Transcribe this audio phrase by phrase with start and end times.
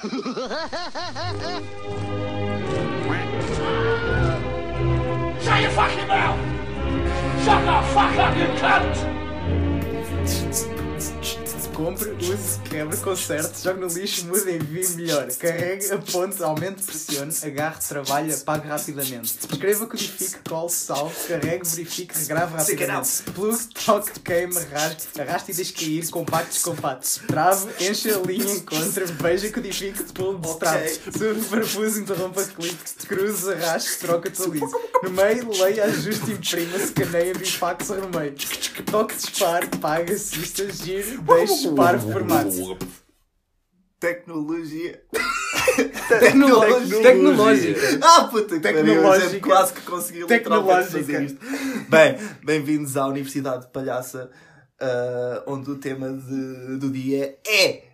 [0.00, 0.08] Shut
[5.60, 6.40] your fucking mouth!
[7.44, 9.19] Shut the fuck up, you cunt!
[11.80, 15.26] Compre, use, quebre, conserte, jogue no lixo, mude, envie melhor.
[15.38, 19.38] Carregue, aponte, aumente, pressione, agarre, trabalhe, apague rapidamente.
[19.50, 23.22] Escreva, codifique, cole, salve, carregue, verifique, regrave rapidamente.
[23.34, 27.20] Plug, toque, queime, rasgue, arraste e deixe cair, compacte, descompacte.
[27.26, 31.00] Trave, encha, linha, encontre, veja, codifique, pule, destrave.
[31.16, 34.70] Sube, parafuso, interrompa, clique, cruze, arraste, troca, atualize.
[35.02, 38.34] No meio, leia, ajuste, imprima, escaneia, envie, fax, remeio.
[38.84, 42.78] Toque, dispare, paga, assista, gire, deixe, pare, formato.
[43.98, 45.02] Tecnologia.
[46.08, 47.02] Tecnológica.
[47.02, 47.80] Tecnológica.
[48.02, 49.28] Ah, puta que pariu, Tecnológica.
[49.30, 51.38] gente, quase que consegui literalmente fazer isto.
[51.88, 54.30] Bem, bem-vindos à Universidade de Palhaça,
[54.80, 57.84] ah, onde o tema de- do dia é.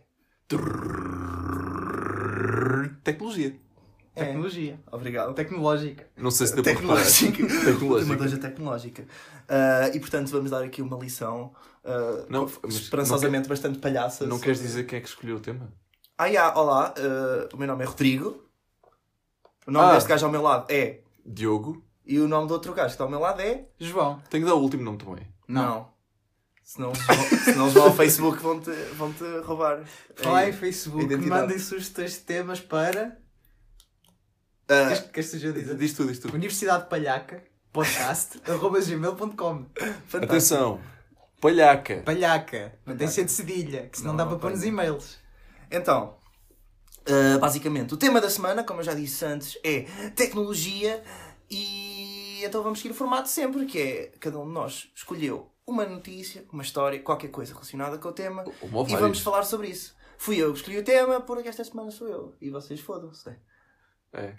[3.03, 3.55] Tecnologia.
[4.15, 4.81] Tecnologia.
[4.91, 5.35] Obrigado.
[5.35, 6.07] Tecnológica.
[6.17, 7.47] Não sei se deu para Tecnológica.
[7.65, 8.23] Tecnológica.
[8.25, 9.05] hoje é tecnológica.
[9.49, 11.53] Ah, e portanto vamos dar aqui uma lição
[11.87, 14.27] ah, Não, esperançosamente bastante palhaça.
[14.27, 15.73] Não queres dizer quem é que escolheu o tema?
[16.19, 18.43] Ah, já, olá, ah, o meu nome é Rodrigo.
[19.67, 19.95] O nome Ah.
[19.95, 21.01] deste gajo ao meu lado é.
[21.25, 21.85] Diogo.
[22.05, 23.67] E o nome do outro gajo que está ao meu lado é.
[23.81, 24.21] João.
[24.31, 25.27] Tenho que dar o último nome também.
[25.49, 25.95] Não.
[26.63, 29.85] Senão, vão- senão eles vão ao Facebook vão-te vão -te roubar.
[30.21, 31.43] Em É, Facebook, identidade.
[31.43, 33.17] mandem sugestões de temas para.
[34.69, 35.77] ah, Queres, queres que eu dizer?
[35.77, 36.29] Diz tu, diz tu.
[36.35, 37.43] Universidade Palhaca,
[37.73, 39.67] podcast, arroba gmail.com.
[40.09, 40.25] fantástico.
[40.25, 40.81] Atenção.
[41.51, 42.03] Palhaca.
[42.05, 45.19] Palhaca, não tem que ser de cedilha, que senão Não, dá para pôr nos e-mails.
[45.71, 46.17] Então,
[47.07, 51.03] ah, basicamente, o tema da semana, como eu já disse antes, é tecnologia
[51.49, 55.85] e então vamos seguir o formato sempre, que é cada um de nós escolheu uma
[55.85, 59.97] notícia, uma história, qualquer coisa relacionada com o tema ou e vamos falar sobre isso.
[60.19, 62.37] Fui eu que escolhi o tema, porque esta semana sou eu.
[62.41, 63.37] E vocês fodam-se.
[64.13, 64.37] É.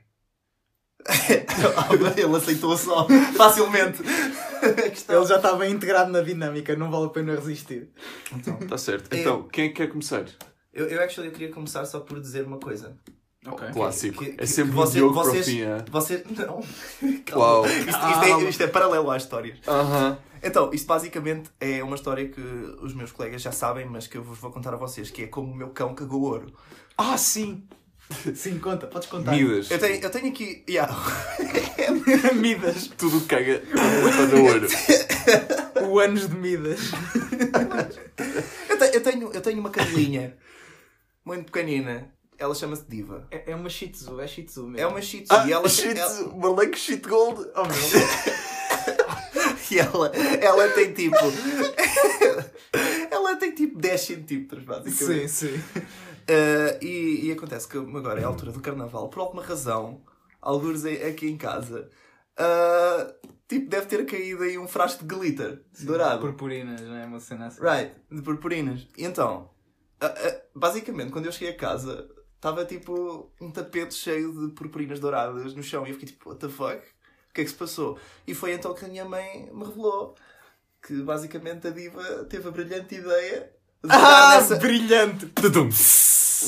[2.18, 4.02] Ele aceitou só, facilmente.
[4.04, 7.90] Ele já está bem integrado na dinâmica, não vale a pena resistir.
[8.34, 9.14] Então, Está certo.
[9.14, 9.20] É.
[9.22, 10.26] Então, quem é que quer começar?
[10.74, 12.98] eu, eu, actually, eu queria começar só por dizer uma coisa.
[13.46, 13.68] Ok.
[13.72, 14.24] Clássico.
[14.24, 15.86] Que- que- é sempre você- Diogo vocês- para o fim, é?
[15.90, 16.24] Você.
[16.36, 16.62] Não.
[17.40, 17.66] Uau.
[17.66, 19.58] Isto, isto é, isto é paralelo às histórias.
[19.68, 20.18] Aham.
[20.44, 22.42] Então, isto basicamente é uma história que
[22.82, 25.28] os meus colegas já sabem, mas que eu vos vou contar a vocês, que é
[25.28, 26.54] como o meu cão cagou ouro.
[26.98, 27.64] Ah, sim!
[28.36, 29.32] Sim, conta, podes contar.
[29.34, 29.70] Midas.
[29.70, 30.64] Eu tenho, eu tenho aqui.
[30.70, 30.94] Yeah.
[32.36, 32.88] Midas.
[32.98, 34.68] Tudo caga para o ouro.
[35.90, 36.80] O anos de Midas.
[38.70, 40.38] eu, te- eu tenho, eu tenho uma cadelinha
[41.26, 42.12] muito pequenina.
[42.40, 43.28] Ela chama-se Diva.
[43.32, 44.80] É, é uma Shih Tzu, é Shih Tzu mesmo.
[44.80, 45.48] É uma shih tzu.
[45.48, 47.46] e ela, shit, ela- Malek shit gold.
[47.56, 47.74] Oh, meu.
[49.70, 50.10] E ela,
[50.42, 51.18] ela tem tipo.
[53.12, 55.28] ela tem tipo 10 centímetros, basicamente.
[55.30, 55.62] sim, sim.
[56.30, 60.02] Uh, e, e acontece que agora é a altura do carnaval, por alguma razão,
[60.42, 61.90] alguns aqui em casa,
[62.38, 66.20] uh, tipo, deve ter caído aí um frasco de glitter dourado.
[66.20, 67.62] Purpurinas, não é uma cena assim.
[67.62, 68.88] Right, de purpurinas.
[68.98, 69.50] E então,
[70.04, 75.54] uh, basicamente, quando eu cheguei a casa, estava tipo um tapete cheio de purpurinas douradas
[75.54, 76.82] no chão e eu fiquei tipo, what the fuck?
[77.30, 77.98] O que é que se passou?
[78.26, 80.16] E foi então que a minha mãe me revelou
[80.82, 83.57] que basicamente a diva teve a brilhante ideia de
[83.90, 85.26] Ah, nessa- brilhante!
[85.28, 85.70] Tudum.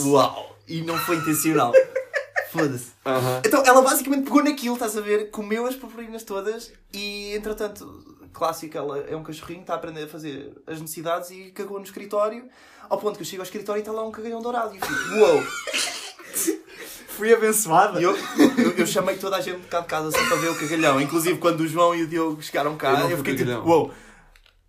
[0.06, 0.58] Uau!
[0.68, 1.72] E não foi intencional.
[2.52, 2.88] Foda-se.
[3.06, 3.42] Aham.
[3.46, 5.30] Então ela basicamente pegou naquilo, estás a ver?
[5.30, 10.08] Comeu as purpurinas todas e entretanto, clássico, ela é um cachorrinho, está a aprender a
[10.08, 12.46] fazer as necessidades e cagou no escritório.
[12.90, 14.74] Ao ponto que eu chego ao escritório e está lá um cagalhão dourado.
[14.76, 15.44] E eu fico, uou!
[17.10, 18.02] Fui abençoada.
[18.02, 18.16] Eu,
[18.58, 21.02] eu, eu chamei toda a gente de cá de casa só para ver o cagalhão.
[21.02, 23.92] Inclusive quando o João e o Diogo chegaram cá, Eu eu, fiquei tipo, uou!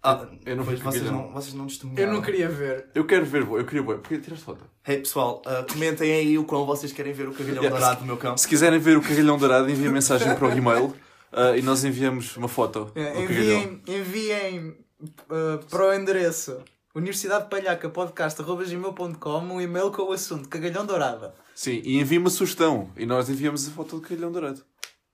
[0.02, 2.08] Ah, Eu não pois vocês não, vocês não testemunharam.
[2.08, 2.86] Eu não queria ver.
[2.94, 3.98] Eu quero ver, eu queria ver.
[3.98, 4.64] Porque tiraste foto.
[4.86, 7.78] Hey pessoal, ah, comentem aí o quão vocês querem ver o cagalhão Yeah.
[7.78, 8.36] dourado do meu cão.
[8.36, 10.94] Se quiserem ver o cagalhão dourado, enviem mensagem para o e-mail
[11.32, 13.60] ah, e nós enviamos uma foto É, do cagalhão.
[13.62, 14.68] Enviem, enviem
[15.00, 16.58] uh, para o endereço
[16.94, 21.34] Universidade Palhaca podcast.gmail.com um e-mail com o assunto Cagalhão Dourada.
[21.54, 24.62] Sim, e enviem uma sugestão e nós enviamos a foto do cagalhão dourado.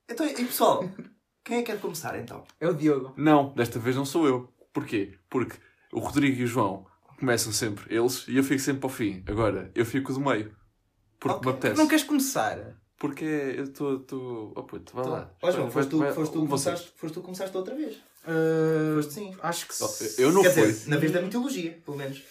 [0.09, 0.89] Então, e pessoal,
[1.43, 2.43] quem é que quer começar então?
[2.59, 3.13] É o Diogo.
[3.17, 4.49] Não, desta vez não sou eu.
[4.79, 5.17] Porquê?
[5.27, 5.57] Porque
[5.91, 6.85] o Rodrigo e o João
[7.19, 9.23] começam sempre eles e eu fico sempre ao fim.
[9.27, 10.55] Agora, eu fico do meio.
[11.19, 11.45] Porque Ok.
[11.51, 11.77] me apetece.
[11.81, 12.75] Não queres começar?
[12.99, 14.53] Porque eu estou.
[14.55, 15.31] Oh puto, vai lá.
[15.41, 16.75] Ó João, foste tu, vai- foste, tu vocês.
[16.75, 17.95] começaste, foste tu começaste outra vez.
[18.27, 19.35] Uh, Foste sim.
[19.41, 20.21] Acho que Oh, sim.
[20.21, 20.67] Eu não Quer fui.
[20.67, 22.23] dizer, na vez da mitologia, pelo menos.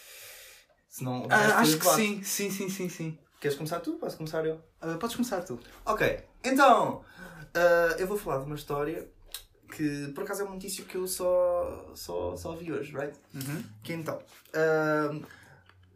[0.88, 2.22] Se não, o resto Ah, acho que sim.
[2.22, 3.18] Sim, sim, sim, sim.
[3.40, 3.94] Queres começar tu?
[3.94, 4.54] Posso começar eu?
[4.82, 5.58] Uh, podes começar tu.
[5.84, 7.02] Ok, então,
[7.54, 9.08] ah, eu vou falar de uma história
[9.70, 13.18] que por acaso é uma notícia que eu só, só, só vi hoje, right?
[13.82, 14.18] Que então,
[14.54, 15.18] ah,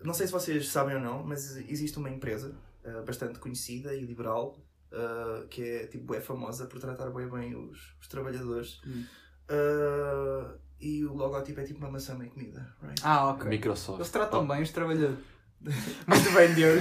[0.03, 4.01] não sei se vocês sabem ou não, mas existe uma empresa ah, bastante conhecida e
[4.05, 4.57] liberal,
[4.93, 8.81] ah, que é tipo é famosa por tratar bem bem os, os trabalhadores.
[8.87, 9.05] Hum.
[9.49, 13.01] Ah, e o logotipo é tipo uma maçã meio comida, right?
[13.05, 13.49] Ah, ok.
[13.51, 13.99] Microsoft.
[13.99, 15.19] Eles tratam Oh, bem os trabalhadores.
[16.07, 16.81] Muito bem, Diogo.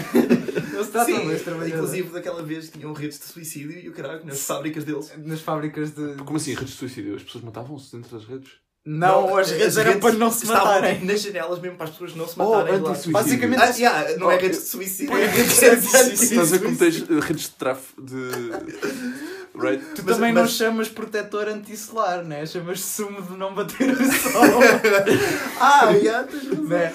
[0.91, 1.73] Tratam bem os trabalhadores.
[1.73, 5.11] inclusive daquela vez tinham redes de suicídio e o caralho nas fábricas deles.
[5.17, 6.15] Nas fábricas de.
[6.23, 7.15] Como assim, redes de suicídio?
[7.15, 8.51] As pessoas matavam-se dentro das redes?
[8.85, 10.93] Não, as redes eram para não se estavam, matarem.
[10.95, 12.71] tipo, nas janelas mesmo para as pessoas não se Oh, matarem.
[12.79, 12.89] lá.
[12.89, 13.11] anti-suicídio.
[13.11, 16.23] Basicamente- Ah, yeah, não é Oh, redes de suicídio, é redes de suicídio.
[16.23, 18.15] Estás a ver como tens redes de tráfego de.
[19.59, 19.83] Right?
[19.95, 22.45] Tu Mas- também não mas- chamas protetor anti-solar, né?
[22.45, 24.41] Chamas sumo de não bater o sol.
[25.59, 26.63] Ah, yeah, tens razão.
[26.63, 26.93] né?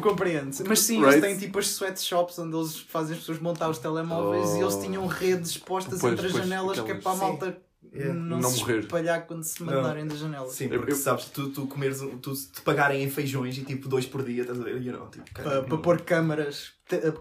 [0.00, 0.64] Compreende-se.
[0.64, 1.18] Mas sim, Right.
[1.18, 4.56] eles têm tipo as sweatshops onde eles fazem as pessoas montar os telemóveis Oh.
[4.56, 7.20] e eles tinham redes postas Pois, entre as janelas que é para a Sim.
[7.20, 7.58] malta
[7.92, 8.12] Yeah.
[8.12, 8.80] não, Não se morrer.
[8.80, 9.72] espalhar quando se Não.
[9.72, 10.52] mandarem das janelas.
[10.52, 13.88] Sim, Eu- porque eu- sabes, tu, tu comeres, tu te pagarem em feijões e tipo
[13.88, 14.82] dois por dia, estás a ver?
[14.82, 16.72] You know, tipo, Para, cara, para pôr câmaras,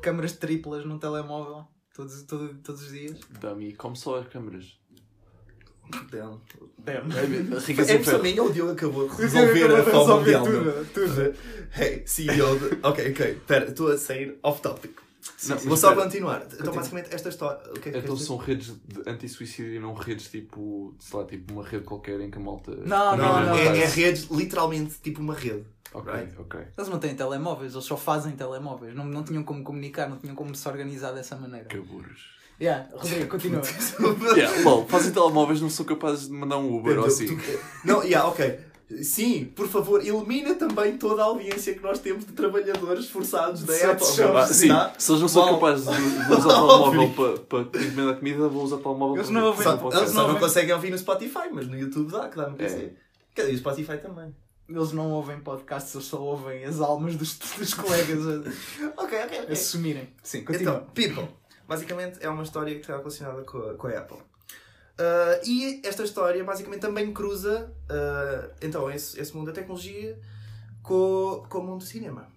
[0.01, 3.19] câmaras triplas num telemóvel todos, todo- todos os dias.
[3.39, 4.79] Dá-me como só as câmaras.
[6.11, 6.39] Damn.
[6.79, 7.11] Damn.
[7.11, 8.17] É, É isso ferro.
[8.17, 10.45] também, ou o Diogo acabou de Resolver a mundial.
[10.45, 10.85] meu.
[10.85, 11.35] tudo, tudo.
[11.77, 12.77] Hey, CEO de...
[12.83, 14.91] Ok, ok, pera, estou a sair off topic.
[15.47, 16.05] Não, Vou mas só espera.
[16.05, 16.37] continuar.
[16.41, 16.75] Então, Continua.
[16.75, 17.57] basicamente, esta história.
[17.71, 18.25] O que é que Então queres dizer?
[18.25, 22.29] são redes de anti-suicídio e não redes tipo, sei lá, tipo uma rede qualquer em
[22.29, 22.71] que a malta.
[22.75, 23.73] Não, Não, não, é, não.
[23.75, 25.63] é redes, literalmente, tipo uma rede.
[25.93, 26.33] Ok, Right.
[26.39, 26.59] ok.
[26.77, 28.93] Eles não têm telemóveis, eles só fazem telemóveis.
[28.95, 31.67] Não, não tinham como comunicar, não tinham como se organizar dessa maneira.
[31.67, 32.33] Que burros.
[32.63, 33.61] Yeah, Rodrigo, continua.
[34.37, 37.37] yeah, lol, fazem telemóveis, não são capazes de mandar um Uber ou assim.
[37.83, 38.59] Não, yeah, ok.
[39.01, 43.73] Sim, por favor, elimina também toda a audiência que nós temos de trabalhadores forçados da
[43.91, 44.05] Apple.
[44.53, 44.93] sim, Tá?
[44.97, 47.09] se eles não são capazes de, de usar o telemóvel
[47.45, 50.23] para, para encomendar comida, vão usar o telemóvel Eles para não ouvem- Só, eles não
[50.27, 52.75] ouvem- conseguem ouvir no Spotify, mas no YouTube dá, que dá no PC.
[52.75, 52.89] É.
[53.33, 54.33] Quer dizer, o Spotify também.
[54.69, 59.39] Eles não ouvem podcasts, eles só ouvem as almas dos, dos colegas a, Ok, ok,
[59.39, 59.55] a ok.
[59.55, 60.07] sumirem.
[60.23, 60.73] Sim, continua.
[60.75, 61.27] Então, People.
[61.67, 64.17] Basicamente é uma história que está relacionada com a, com a Apple.
[64.97, 70.19] Ah, e esta história basicamente também cruza ah, então esse, esse mundo da tecnologia
[70.81, 72.27] com, com o mundo do cinema.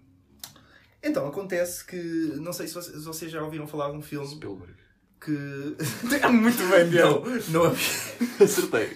[1.03, 1.97] Então acontece que,
[2.37, 4.75] não sei se vocês, se vocês já ouviram falar de um filme Spielberg.
[5.19, 5.31] Que.
[6.31, 7.27] Muito bem, Diogo.
[7.49, 7.73] não, não, é,
[8.43, 8.89] Acertei.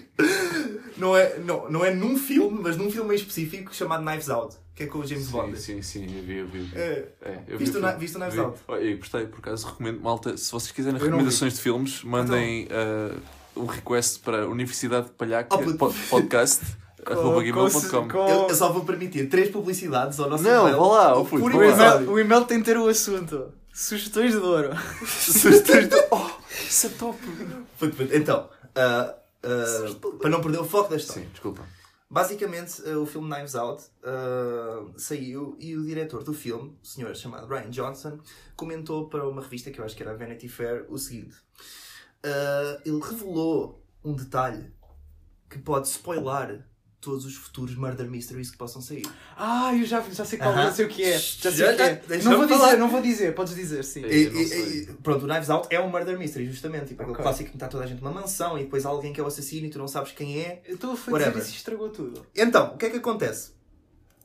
[0.97, 4.55] não, é, não, não é num filme, mas num filme em específico chamado Knives Out,
[4.75, 5.59] que é com o James Sim, Bond.
[5.59, 6.69] sim, sim, eu vi, eu vi.
[6.75, 8.39] É, É, eu Viste vi o viste o Knives Vi.
[8.41, 8.59] Out?
[8.67, 9.99] Olha, eu gostei, por acaso recomendo.
[10.01, 13.15] Malta, se vocês quiserem Eu não recomendações de filmes, mandem ah,
[13.55, 15.77] um request para a Universidade de Palhaca Oh, puto.
[15.77, 16.61] po- podcast
[18.11, 21.23] com- eu, eu só vou permitir três publicidades ao nosso Não, e-mail vá lá, O
[21.23, 21.23] lá.
[21.23, 21.63] episódio.
[22.03, 23.51] e-mail, o e-mail tem de ter o assunto.
[23.73, 24.69] Sugestões de ouro.
[25.05, 27.17] Sugestões de- Oh, isso é top!
[27.79, 28.15] Puto, puto.
[28.15, 31.23] Então, ah, ah, para não perder o foco da história.
[31.23, 31.65] Sim, desculpa.
[32.09, 33.83] Basicamente, ah, o filme Knives Out
[34.97, 38.19] saiu e o diretor do filme, o senhor chamado Ryan Johnson,
[38.55, 41.35] comentou para uma revista que eu acho que era a Vanity Fair o seguinte:
[42.85, 44.73] ele revelou um detalhe
[45.49, 46.65] que pode spoiler
[47.01, 49.05] todos os futuros murder mysteries que possam sair.
[49.35, 50.63] Ah, eu já, já sei qual Aham.
[50.65, 51.17] já sei o que é.
[51.17, 52.17] Já sei Já- o que é.
[52.23, 52.65] Não vou falar.
[52.67, 54.05] dizer, não vou dizer, podes dizer, sim.
[54.05, 54.07] É.
[54.13, 56.85] E- e- e- pronto, o Knives Out é um murder mystery, justamente.
[56.89, 57.23] Tipo, aquele Ok.
[57.23, 59.27] clássico que está toda a gente numa mansão e depois há alguém que é o
[59.27, 60.61] assassino e tu não sabes quem é.
[60.65, 61.41] Eu estou a dizer Whatever.
[61.41, 62.25] isso e estragou tudo.
[62.35, 63.51] Então, o que é que acontece?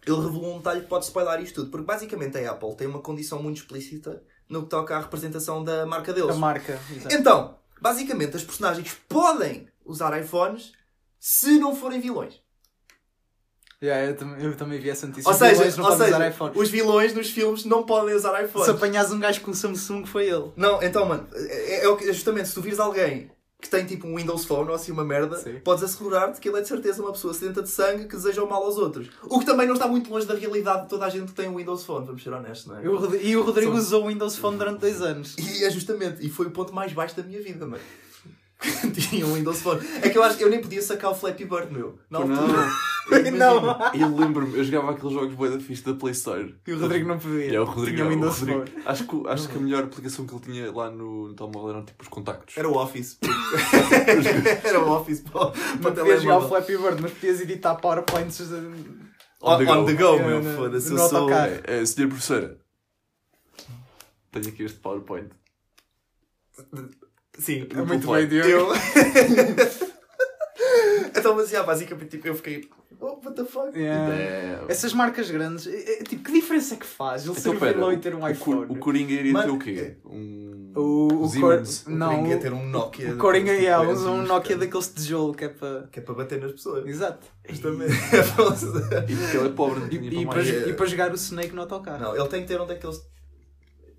[0.07, 3.01] Ele revelou um detalhe que pode spoiler isto tudo, porque basicamente a Apple tem uma
[3.01, 6.31] condição muito explícita no que toca à representação da marca deles.
[6.31, 6.79] A marca.
[6.95, 7.13] exato.
[7.15, 10.73] Então, basicamente, as personagens podem usar iPhones
[11.19, 12.41] se não forem vilões.
[13.83, 15.29] Yeah, eu, também, eu também vi essa notícia.
[15.29, 16.53] Ou Os seja, vilões não ou podem seja usar iPhone.
[16.59, 18.65] os vilões nos filmes não podem usar iPhones.
[18.67, 20.51] Se apanhas um gajo com Samsung, foi ele.
[20.57, 23.31] Não, então, mano, é, é é justamente se tu vires alguém
[23.61, 25.61] que tem tipo um Windows Phone ou assim uma merda, Sim.
[25.65, 28.49] podes assegurar-te que ele é de certeza uma pessoa sedenta de sangue que deseja o
[28.49, 29.09] mal aos outros.
[29.25, 31.49] O que também não está muito longe da realidade de toda a gente que tem
[31.49, 32.85] um Windows Phone, vamos ser honestos, não é?
[32.85, 35.37] E o Rod- E o Rodrigo usou o Windows Phone durante dois anos.
[35.39, 37.83] E é justamente, e foi o ponto mais baixo da minha vida, mano.
[39.11, 39.81] Tinha um Windows Phone.
[40.03, 41.99] É que eu acho que eu nem podia sacar o Flappy Bird, meu.
[42.11, 42.67] Na Não, altura.
[43.31, 43.95] Não.
[43.95, 46.57] Eu lembro-me, eu jogava aqueles jogos bué da fixe da Play Store.
[46.67, 47.55] E o Rodrigo não podia.
[47.55, 48.67] É o Rodrigo, Tinha o Windows Rodrigo.
[48.67, 48.83] Phone.
[48.85, 51.85] Acho, que, acho que a melhor aplicação que ele tinha lá no, no telemóvel eram
[51.85, 52.57] tipo os contactos.
[52.57, 53.19] Era o Office.
[54.65, 56.49] Era o Office Não podias jogar o.
[56.49, 58.41] Flappy Bird, mas podias editar PowerPoints.
[59.41, 60.57] On, on the go, É, meu.
[60.57, 60.91] Foda-se.
[60.91, 61.31] Eu sou.
[61.31, 62.59] É, é, senhor professora,
[64.33, 65.29] tenho aqui este PowerPoint.
[67.39, 68.49] Sim, É muito bem, Diogo.
[68.49, 68.69] Eu.
[71.17, 72.69] então, mas já, basicamente, tipo, eu fiquei.
[72.99, 73.79] Oh, what the fuck?
[73.79, 74.15] Yeah.
[74.15, 77.27] É, Essas marcas grandes, é- é, tipo, que diferença é que faz?
[77.27, 78.67] Ele Então, ser pera, vilão e ter um o, iPhone.
[78.67, 79.97] Cor- o Coringa iria ter Mano, o quê?
[80.07, 80.73] Um.
[80.75, 81.31] O, o.
[81.41, 81.63] Cor...
[81.89, 83.13] Não, Coringa ia o, ter um Nokia.
[83.15, 85.89] o Coringa yeah, tipo usa um Nokia daqueles de tijolo que é para.
[85.93, 86.87] Que é para bater nas pessoas.
[86.87, 87.27] Exato.
[87.49, 87.93] Justamente.
[89.09, 91.15] E porque ele é pobre, não E, tinha e, para é- e para jogar o
[91.17, 92.03] Snake no autocarro.
[92.03, 92.97] não, ele tem que ter um daqueles.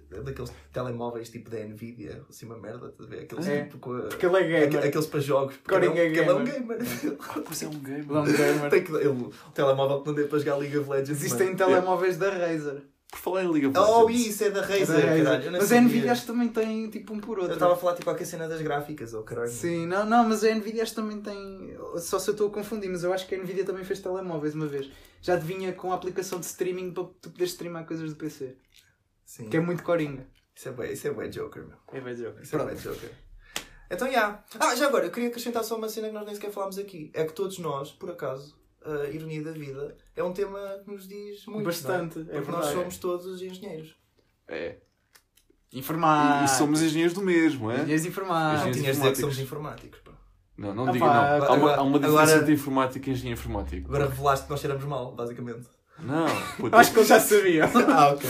[0.09, 3.23] Daqueles telemóveis tipo da Nvidia, assim uma merda, estás a ver?
[3.23, 3.63] Aqueles É.
[3.63, 4.67] tipo com a- Porque ele é gamer.
[4.79, 6.77] Aqu- Aqueles para jogos, porque Coringa ele, é um- ele é um gamer.
[6.77, 7.17] gamer.
[7.19, 7.99] Ah, pois é um game.
[8.01, 8.69] Ele é um gamer.
[8.69, 11.09] Tem que, ele, o telemóvel que não deu para jogar League of Legends.
[11.11, 11.57] Existem mano.
[11.57, 12.81] telemóveis da Razer.
[13.09, 14.27] Por falar em League of Oh, Legends.
[14.27, 15.79] isso é da Da Razer, eu não Mas a.
[15.81, 17.53] Nvidia acho que também tem tipo um por Eu outro.
[17.53, 19.49] estava a falar tipo a cena das gráficas, ou caralho.
[19.49, 21.73] Sim, não, não, mas a Nvidia acho que também tem.
[21.99, 24.53] Só se eu estou a confundir, mas eu acho que a Nvidia também fez telemóveis
[24.55, 24.89] uma vez.
[25.21, 28.55] Já te vinha com a aplicação de streaming para tu poderes streamar coisas do PC.
[29.27, 29.49] Sim.
[29.49, 30.25] Que é muito coringa.
[30.55, 31.77] Isso é bem, isso é bem Joker, meu.
[31.93, 32.39] É bem jogo.
[32.41, 33.11] Isso é bem Joker.
[33.91, 34.43] Então, já.
[34.59, 37.11] Ah, já agora, eu queria acrescentar só uma cena que nós nem sequer falámos aqui.
[37.13, 41.07] É que todos nós, por acaso, a ironia da vida, é um tema que nos
[41.07, 41.65] diz muito.
[41.65, 42.37] Bastante, não é?
[42.37, 42.73] é Porque nós verdade.
[42.79, 43.95] somos todos engenheiros.
[44.47, 44.77] É.
[45.73, 46.41] Informar.
[46.41, 47.75] E, e somos engenheiros do mesmo, é?
[47.81, 48.63] Engenheiros informáticos.
[48.63, 49.19] Não Engenheiros tinhas de dizer que informáticos.
[49.21, 50.11] somos informáticos, pá.
[50.57, 51.45] Não, não Ah, diga pá, não.
[51.45, 53.87] Há uma, há uma diferença agora- entre informática e engenheiro informático.
[53.87, 55.67] Agora revelaste que nós cheiramos mal, basicamente.
[55.99, 56.27] Não,
[56.57, 57.67] puta, Acho que eles já sabiam.
[57.89, 58.29] ah, ok.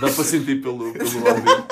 [0.00, 1.66] dá para sentir pelo, pelo áudio.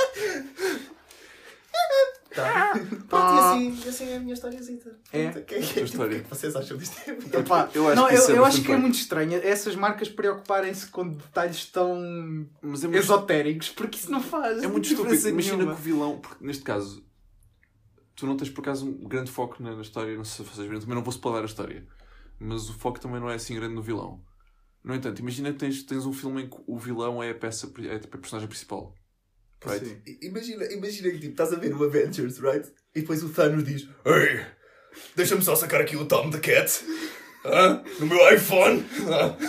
[2.34, 2.72] Tá.
[3.08, 4.96] Pronto, e assim, assim é a minha historiazita.
[5.12, 5.28] É?
[5.30, 6.06] O que é que, Tua história.
[6.06, 6.96] o que é que vocês acham disto?
[7.36, 10.08] Epá, Eu acho não, que eu, é eu acho que é muito estranho essas marcas
[10.08, 14.62] preocuparem-se com detalhes tão Mas é muito, esotéricos, porque isso não faz.
[14.62, 15.28] é muito estúpido.
[15.28, 17.04] Imagina que o vilão, porque neste caso,
[18.14, 20.66] tu não tens por acaso um grande foco na, na história, não sei se vocês
[20.68, 21.84] viram, também não vou spoiler a história,
[22.38, 24.20] mas o foco também não é assim grande no vilão.
[24.84, 27.70] No entanto, imagina que tens, tens um filme em que o vilão é a peça,
[27.80, 28.94] é a personagem principal.
[29.64, 29.84] Right?
[29.84, 30.18] Sim.
[30.22, 32.66] Imagina, imagina que tipo, estás a ver o Avengers, right?
[32.94, 34.40] E depois o Thanos diz: Ei,
[35.16, 36.84] deixa-me só sacar aqui o Tom the Cat.
[37.44, 37.82] Hã?
[37.98, 38.84] No meu iPhone.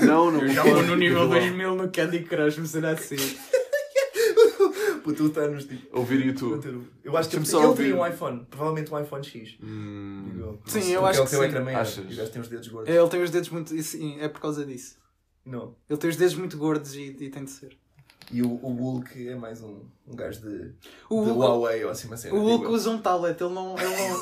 [0.06, 0.42] Não, não.
[0.42, 1.30] Eu já no nível vilão.
[1.30, 3.18] 2000 no Candy Crush, me será assim.
[5.04, 5.98] Puto, o Thanos tipo.
[5.98, 6.88] Ouvir YouTube.
[7.04, 7.84] Eu acho que ele, ele ouvir.
[7.84, 9.58] teria um iPhone, provavelmente um iPhone X.
[9.62, 10.58] Hum.
[10.66, 11.50] Sim, eu acho ele que tem o sim.
[11.50, 12.06] ecrã maior Achas?
[12.10, 12.94] E o gajo tem os dedos gordos.
[12.94, 13.82] É, Ele tem os dedos muito.
[13.84, 14.98] Sim, é por causa disso.
[15.46, 15.76] Não.
[15.90, 17.78] Ele tem os dedos muito gordos e, e tem de ser.
[18.32, 20.72] E o, o Hulk é mais um, um gajo de,
[21.10, 22.36] O de Hulk- Huawei ou assim uma cena.
[22.36, 23.76] O Hulk digo usa um tablet, ele não.
[23.78, 24.20] Ele não...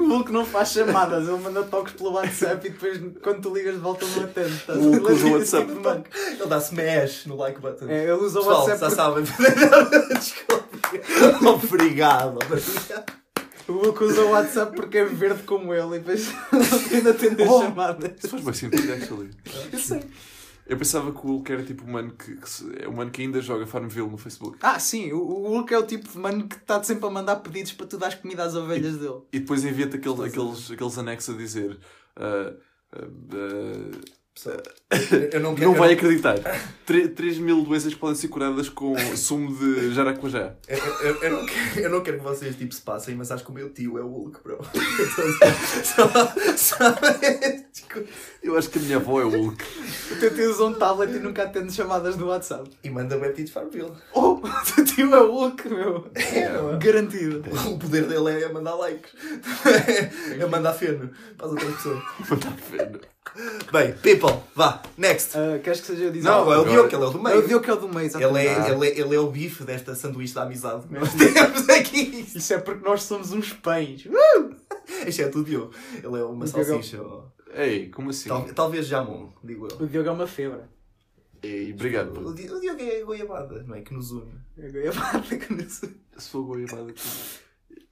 [0.04, 3.74] o Hulk não faz chamadas, ele manda toques pelo WhatsApp e depois quando tu ligas
[3.74, 4.62] de volta não atende.
[4.68, 5.74] A O Hulk usa o tipo WhatsApp.
[5.80, 6.08] banco.
[6.14, 7.86] Ele dá smash no like button.
[7.88, 8.94] É, ele usa o Pessoal, WhatsApp.
[8.94, 10.08] já porque- sabem.
[10.18, 10.78] Desculpe.
[11.66, 12.38] Obrigado.
[12.44, 13.12] obrigado.
[13.66, 17.48] O Hulk usa o WhatsApp porque é verde como ele e depois não tem atender
[17.48, 17.62] Oh!
[17.62, 18.12] chamadas.
[18.18, 19.30] Isso faz bem sentido, actually.
[19.72, 20.00] Eu sei.
[20.66, 23.20] Eu pensava que o Hulk era tipo o mano que, que é o mano que
[23.20, 24.56] ainda joga Farmville no Facebook.
[24.62, 27.36] Ah, sim, o, o Hulk é o tipo de mano que está sempre a mandar
[27.36, 29.20] pedidos para tu dares comida às ovelhas dele.
[29.32, 31.78] E depois envia-te aqueles, aqueles, aqueles anexos a dizer.
[32.16, 32.52] ah,
[32.94, 34.00] ah, ah,
[34.34, 34.56] Pessoal,
[35.32, 35.70] Eu não quero.
[35.70, 36.34] não vai acreditar.
[36.84, 40.54] 3 mil doenças podem ser curadas com sumo de jaracuajá.
[40.66, 43.44] Eu, eu, eu, não quero, eu não quero que vocês tipo, se passem, mas acho
[43.44, 44.58] que o meu tio é o Hulk, bro.
[45.84, 46.08] Só,
[46.56, 46.94] só,
[47.72, 48.08] Desculpa.
[48.42, 49.64] Eu acho que a minha avó é o Hulk.
[50.12, 52.68] O teu tio usa um tablet e nunca atende chamadas do WhatsApp.
[52.82, 53.92] e manda Betty de Farmville.
[54.12, 54.40] Oh, o
[54.74, 56.10] teu tio é o Hulk, meu.
[56.14, 56.78] É, não é?
[56.78, 57.44] Garantido.
[57.68, 59.12] O poder dele é mandar likes.
[60.38, 62.02] É mandar feno para as outras pessoas.
[62.20, 62.98] Está feno.
[63.72, 65.36] Bem, people, vá, next.
[65.36, 66.28] Ah, queres que seja eu dizer?
[66.28, 67.44] Não, é o Diogo, que ele é o do É meio.
[67.44, 68.46] o Diogo que é o do meio, Ele exatamente.
[68.48, 72.26] é, ele, é, ele é o bife desta sanduíche da amizade que nós temos aqui.
[72.34, 74.06] Isso é porque nós somos uns pães.
[75.06, 75.72] Exceto o Diogo.
[75.96, 77.02] Ele é uma O Diogo é salsicha.
[77.02, 78.28] ou- Ei, como assim?
[78.28, 79.84] Tal- talvez jamon, digo eu.
[79.84, 80.60] O Diogo é uma febre.
[81.42, 82.16] Ei, obrigado.
[82.26, 83.80] O, Di- o Diogo é a goiabada, não é?
[83.82, 84.32] Que nos une.
[84.58, 85.82] É goiabada que nos-
[86.18, 86.92] Sou goiabada.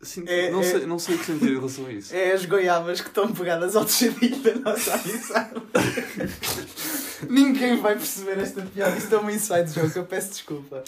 [0.02, 2.14] Sim, É- não, é- Sei, não sei o que sentir em relação a isso.
[2.14, 5.54] É as goiabas que estão pegadas ao tejadilho da nossa amizade.
[7.30, 8.96] Ninguém vai perceber esta piada.
[8.96, 10.82] Isto é uma inside joke, eu peço desculpa.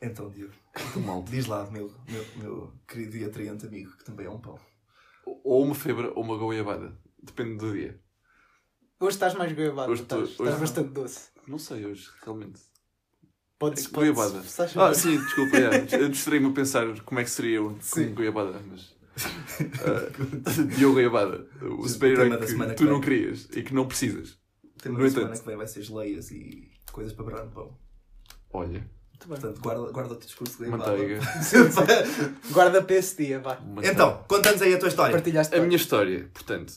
[0.00, 0.52] Então, Diogo,
[0.96, 1.22] mal.
[1.22, 4.58] diz lá, meu, meu, meu querido e atraente amigo, que também é um pão.
[5.44, 6.92] Ou uma febre ou uma goiabada.
[7.22, 8.00] Depende do dia.
[8.98, 11.28] Hoje estás mais goiabada, Hoje estás, estou- estás hoje- bastante doce.
[11.46, 12.60] Não sei hoje, realmente.
[13.62, 14.30] Podes, É que goiabada.
[14.32, 15.56] podes- Ah, sim, desculpa.
[15.56, 15.86] É.
[16.02, 18.08] Eu distraí-me a pensar como é que seria eu Sim.
[18.08, 18.92] com goiabada, mas.
[19.22, 24.30] Uh, Diogo Goiabada, o super-herói que que tu não querias e que não precisas.
[24.64, 25.20] O tema No da entanto.
[25.22, 27.76] semana que vem vai ser geleias e coisas para beijar no pão.
[28.52, 28.84] Olha.
[29.26, 31.20] Portanto, guarda, guarda o teu discurso de manteiga.
[32.50, 33.54] Guarda para esse dia, vá.
[33.60, 33.92] manteiga.
[33.92, 35.12] então, conta-nos aí a tua história.
[35.12, 36.72] Partilhaste a minha história, portanto,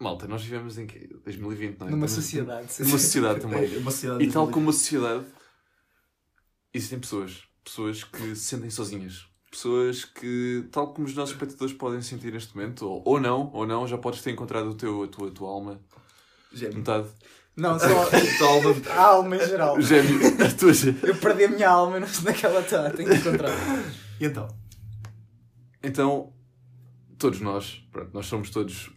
[0.00, 1.08] malta, nós vivemos em quê?
[1.24, 1.90] 2020, não é?
[1.90, 2.68] numa sociedade.
[2.80, 3.74] Numa sociedade também.
[3.74, 5.24] É uma sociedade E tal como uma sociedade,
[6.76, 7.42] existem pessoas.
[7.64, 9.26] Pessoas que se sentem sozinhas.
[9.50, 13.66] Pessoas que, tal como os nossos espectadores podem sentir neste momento, ou, ou não, ou
[13.66, 15.80] não, já podes ter encontrado o teu, a, tua, a tua alma,
[16.52, 16.76] Gêmeo.
[16.78, 17.08] metade.
[17.56, 17.86] Não, só
[18.38, 19.80] Tua alma- a alma em geral.
[19.80, 23.50] Gêmeo, a tua Eu perdi a minha alma, onde é está, tenho que encontrar.
[24.20, 24.48] E então?
[25.82, 26.32] Então,
[27.18, 28.90] todos nós, pronto, nós somos todos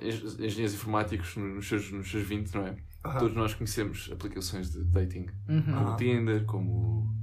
[0.00, 2.76] eng- engenheiros informáticos nos seus, nos seus 20, não é?
[3.18, 5.62] todos nós conhecemos aplicações de dating, Uhum.
[5.62, 7.14] como o Tinder, como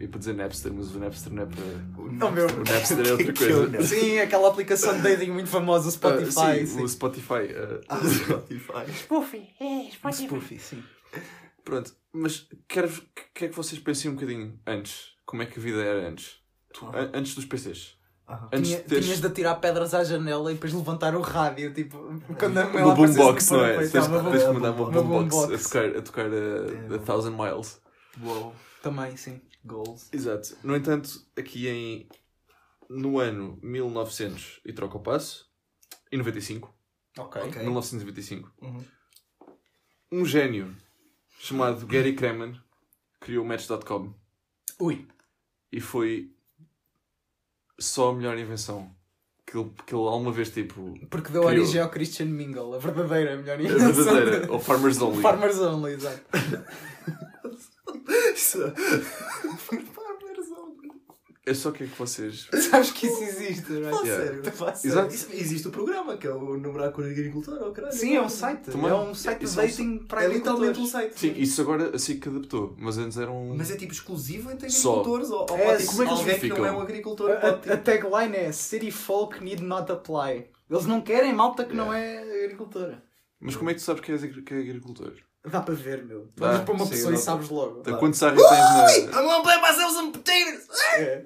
[0.00, 1.64] ia para dizer Napster, mas o Napster não é para.
[2.12, 2.46] Não, meu.
[2.46, 3.82] O Napster é outra é o coisa.
[3.86, 6.38] Sim, aquela aplicação de dating muito famosa, o Spotify.
[6.40, 6.82] Ah, sim, sim.
[6.82, 7.54] o Spotify.
[7.54, 8.92] ah, Ah, Spotify.
[8.98, 10.24] Spoofy, é, Spotify.
[10.26, 10.82] Spoofy, sim.
[11.64, 12.90] Pronto, mas quero
[13.34, 15.10] quer que vocês pensem um bocadinho antes.
[15.26, 16.36] Como é que a vida era antes?
[16.72, 16.98] Tu- Ah.
[17.00, 17.94] an- Antes dos PCs.
[18.28, 18.48] Aham.
[18.52, 21.74] Antes Tinha- de teres Tinhas de atirar pedras à janela e depois levantar o rádio,
[21.74, 21.98] tipo,
[22.38, 23.76] quando a uma boombox, não é?
[23.88, 24.08] Tens, de
[24.52, 27.80] mandar uma boombox a tocar, a, tocar a, a Thousand Miles.
[28.22, 28.54] Uou.
[28.82, 29.40] Também, sim.
[29.64, 30.08] Goals.
[30.12, 30.56] Exato.
[30.62, 32.08] No entanto, aqui em.
[32.88, 35.48] No ano 1900 e troca o passo,
[36.10, 36.74] em 95,
[37.18, 37.40] Ok.
[37.42, 37.62] Ok.
[37.62, 38.84] 1995, Uhum.
[40.10, 40.74] um gênio
[41.38, 42.60] chamado Gary Kremen
[43.20, 44.12] criou o Match.com
[44.80, 45.06] Ui.
[45.70, 46.34] e foi
[47.78, 48.92] só a melhor invenção
[49.46, 50.94] que ele, que ele alguma vez tipo.
[51.08, 51.62] Porque deu Criou.
[51.62, 53.92] origem ao Christian Mingle, a verdadeira, a melhor A invenção.
[54.04, 55.22] verdadeira, ou Farmers Only.
[55.22, 56.22] Farmers Only, exato.
[58.40, 58.58] Isso.
[61.46, 62.48] Eu só quero que vocês.
[62.70, 63.90] Sabes que isso existe, não é?
[63.90, 64.24] Fala Yeah.
[64.26, 64.52] sério.
[64.52, 64.92] Fala sério.
[64.92, 65.14] Exato.
[65.14, 67.92] Isso- Existe o programa que é o Namorar com a Agricultora, ou caralho.
[67.96, 68.70] Sim, é um site.
[68.70, 68.90] Também.
[68.90, 70.90] É um site de Isso é um dating para É literalmente um agricultores.
[71.14, 71.18] site.
[71.18, 73.56] Sim, isso agora assim que adaptou, mas antes era um.
[73.56, 74.90] Mas é tipo exclusivo entre Só.
[75.00, 75.30] agricultores?
[75.30, 77.34] Ou, ou É, pode, como é que eles alguém que não é um agricultor A,
[77.34, 80.50] a- a tipo, tagline é City folk need not apply.
[80.70, 83.02] Eles não querem malta que não é agricultora.
[83.40, 85.14] Mas como é que tu sabes que és agri- que é agricultor?
[85.48, 86.28] Dá para ver, meu.
[86.36, 87.80] Dá, Vamos para uma sim, pessoa dá e sabes logo.
[87.80, 89.20] Então, Quantos arres tens na.
[89.20, 90.66] I'm gonna play myself some potatoes!
[90.98, 91.24] É.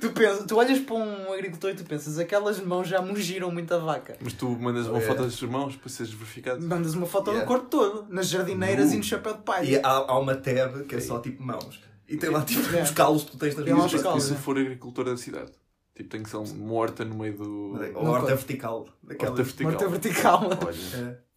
[0.00, 3.78] tu, pensas, tu olhas para um agricultor e tu pensas, aquelas mãos já mugiram muita
[3.78, 4.16] vaca.
[4.20, 5.24] Mas tu mandas uma Oh, foto yeah.
[5.26, 6.62] dos irmãos para seres verificado.
[6.64, 7.44] Mandas uma foto Yeah.
[7.44, 8.94] do corpo todo, nas jardineiras Nu.
[8.94, 9.64] e no chapéu de palha.
[9.64, 11.80] E há, há uma tab que é só tipo mãos.
[12.08, 12.82] E tem lá tipo É.
[12.82, 13.92] os calos que tu tens nas Tem lá mãos.
[13.94, 14.38] os E se né?
[14.38, 15.50] for agricultor da cidade?
[15.94, 17.78] Tipo, tem que ser uma horta no meio do.
[17.94, 18.88] Ou horta vertical.
[19.02, 19.30] Daquela...
[19.32, 19.70] Horta vertical.
[19.72, 20.40] Morta vertical.
[20.66, 21.16] Olha.
[21.16, 21.29] É,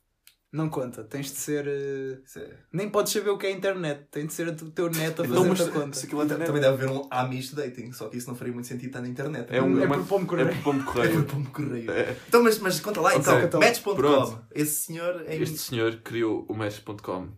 [0.54, 1.66] Não conta, tens de ser.
[1.68, 2.58] eh, é.
[2.72, 5.38] Nem podes saber o que é internet, tem de ser o teu neto a Então,
[5.38, 5.98] fazer mas a conta.
[5.98, 8.54] se aquilo é internet, Também deve haver um Amish dating, só que isso não faria
[8.54, 9.48] muito sentido estar na internet.
[9.52, 9.80] é um.
[9.82, 10.50] É uma- por pombo É correio.
[10.56, 11.24] por pombo É correio.
[11.24, 11.92] por pombo correio.
[11.92, 12.16] É.
[12.28, 14.40] Então, mas, mas conta lá, então, então, match.com.
[14.54, 15.36] Esse senhor é.
[15.38, 17.30] Este senhor criou o Match.com.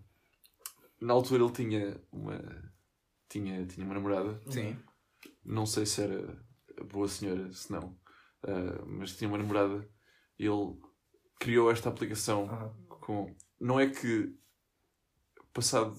[0.99, 2.37] Na altura ele tinha uma.
[3.29, 4.39] Tinha, tinha uma namorada.
[4.49, 4.75] Sim.
[5.43, 6.37] Não sei se era
[6.79, 7.97] a boa senhora, se não.
[8.45, 9.87] Ah, mas tinha uma namorada.
[10.37, 10.75] E ele
[11.39, 12.73] criou esta aplicação Aham.
[13.05, 13.33] Com.
[13.59, 14.33] Não é que
[15.53, 15.95] passado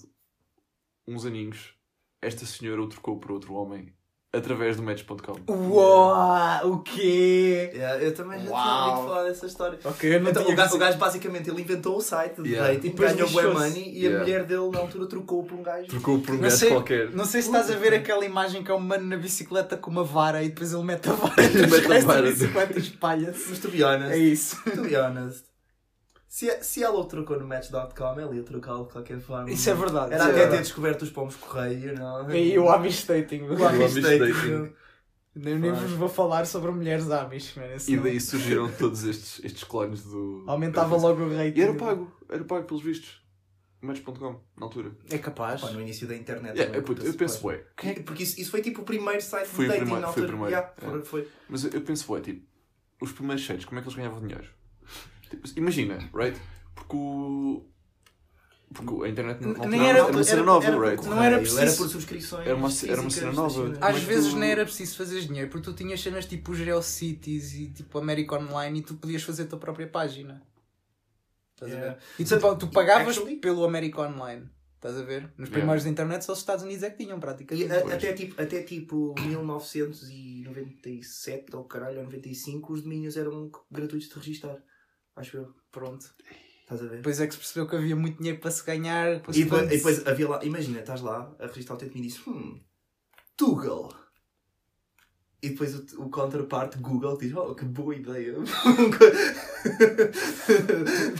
[1.06, 1.74] uns aninhos
[2.20, 3.94] esta senhora o trocou por outro homem
[4.32, 5.50] através do Match.com.
[5.50, 7.70] Uau, o quê?
[7.72, 8.90] Yeah, eu também já tinha Uau.
[8.90, 9.78] ouvido falar dessa história.
[9.82, 12.42] Ok, eu não Então, tinha o, gajo, o que- gajo basicamente ele inventou o site
[12.42, 12.74] de Yeah.
[12.74, 14.16] dating, Depois ganhou bué money e Yeah.
[14.16, 15.88] a mulher dele na altura trocou por um gajo.
[15.88, 17.10] Trocou por um gajo sei, qualquer.
[17.12, 19.90] não sei se estás a ver aquela imagem que é um mano na bicicleta com
[19.90, 22.22] uma vara e depois ele mete a vara Mete a e vara.
[22.30, 23.48] bicicleta e espalha-se.
[23.48, 24.62] Mas to be honest, É isso.
[24.70, 25.44] to be honest,
[26.28, 29.50] se, se ela o trocou no Match.com, ele ia trocá-lo de qualquer forma.
[29.50, 30.12] Isso é verdade.
[30.14, 32.30] Era é até ter descoberto os pombos correio, não?
[32.34, 33.42] E o Amish Dating.
[33.42, 34.72] O Amish dating.
[35.38, 37.74] Nem, nem vos vou falar sobre mulheres Amish, mano.
[37.74, 40.44] E senão daí surgiram todos estes, estes clones do.
[40.46, 41.58] Aumentava logo o rating.
[41.58, 43.22] E era pago, era pago pelos vistos.
[43.82, 44.92] Match.com, na altura.
[45.10, 45.60] É capaz.
[45.60, 46.54] Pá, no início da internet.
[46.56, 47.62] Yeah, também, eu, puto, eu penso, ué.
[47.76, 50.06] Quem é que- Porque isso, isso foi tipo o primeiro site Foi de dating primeiro-
[50.06, 50.26] na foi o altura.
[50.28, 50.90] primeiro, Yeah, é.
[50.90, 51.28] foi- foi.
[51.48, 52.42] Mas eu, eu penso, ué, tipo,
[53.02, 54.48] os primeiros sites, como é que eles ganhavam dinheiro?
[55.30, 56.38] Tipo, imagina, right?
[56.74, 57.64] Porque o.
[58.74, 61.06] Porque a internet não, não Nem era- era uma cena era- nova, era- right?
[61.06, 62.46] não era preciso- Era por subscrições.
[62.46, 63.78] Era uma- era uma cena nova.
[63.80, 67.70] Às vezes tu- nem era preciso fazer dinheiro, porque tu tinhas cenas tipo GeoCities e
[67.70, 70.42] tipo America Online e tu podias fazer a tua própria página.
[71.54, 71.94] Estás a Yeah.
[71.94, 72.02] ver?
[72.18, 74.48] E tu, tu pagavas actually- pelo America Online.
[74.74, 75.22] Estás a ver?
[75.38, 75.52] Nos Yeah.
[75.52, 77.72] primeiros da internet só os Estados Unidos é que tinham E praticamente.
[77.72, 77.94] a- Pois.
[77.94, 84.56] até tipo, até tipo 1997 ou caralho, ou 95, os domínios eram gratuitos de registar.
[85.16, 85.54] Acho eu.
[85.72, 86.04] Pronto.
[86.62, 86.96] Estás a ver?
[86.96, 89.14] Depois é que se percebeu que havia muito dinheiro para se ganhar.
[89.14, 92.26] E depois, e depois havia lá, imagina, estás lá a registrar o teu e dizes,
[92.26, 92.60] hum,
[93.40, 93.94] Google.
[95.42, 98.34] E depois o, o counterpart Google diz, oh, que boa ideia.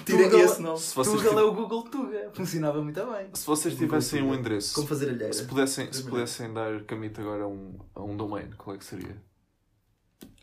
[0.05, 0.79] Tira Tugal- esse nome.
[0.81, 2.31] Se vocês, Tuga é o Google Tuga.
[2.35, 3.31] Funcionava muito bem.
[3.35, 5.33] se vocês tivessem um endereço, Como fazer alheira.
[5.33, 8.85] se pudessem, se pudessem dar camita agora a um, a um domain, qual é que
[8.85, 9.23] seria?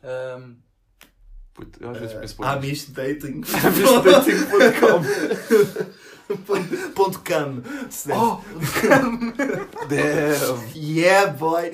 [0.04, 0.56] Ahm,
[1.54, 3.42] Puto, eu às vezes penso, pô, Amish Dating.
[3.66, 5.04] Amishdating.com.
[6.96, 7.62] Ponto .com.
[8.14, 8.42] Oh!
[9.88, 10.72] Damn!
[10.76, 11.70] Yeah, boy!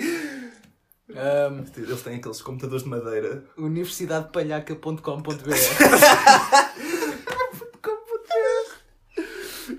[1.16, 3.44] ahm, Eles têm aqueles computadores de madeira.
[3.58, 5.30] universidadepalhaca.com.br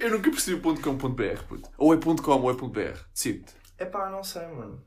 [0.01, 1.69] Eu nunca percebi o ponto .com.br, puto.
[1.77, 2.97] Ou é ponto .com ou é ponto .br.
[3.13, 3.45] Decide.
[3.77, 4.81] É pá, não sei, mano.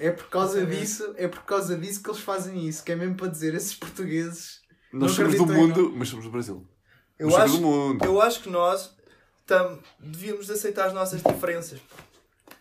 [0.00, 3.14] É por causa disso, é por causa disso que eles fazem isso, que é mesmo
[3.16, 4.60] para dizer esses portugueses
[4.92, 6.66] Nós Não somos do mundo, mas somos do Brasil.
[7.18, 8.04] Eu acho, do mundo.
[8.04, 8.96] eu acho que nós
[9.46, 11.80] tam, devíamos de aceitar as nossas diferenças.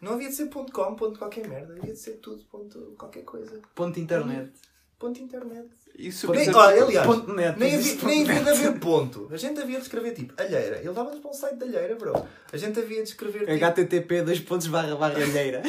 [0.02, 1.76] Não havia de ser ponto .com, ponto qualquer merda.
[1.76, 3.62] Havia de ser tudo ponto qualquer coisa.
[3.76, 4.52] Ponto internet.
[4.98, 5.70] Ponto internet.
[6.00, 7.60] Isso Nem, olha, aliás, Ponto net.
[7.60, 9.28] nem havia, nem havia de haver ponto.
[9.30, 10.78] A gente havia de escrever tipo alheira.
[10.78, 12.26] Ele dava-nos para um site de alheira, bro.
[12.54, 13.52] A gente havia de escrever tipo.
[13.52, 15.62] HTTP dois pontos barra barra alheira.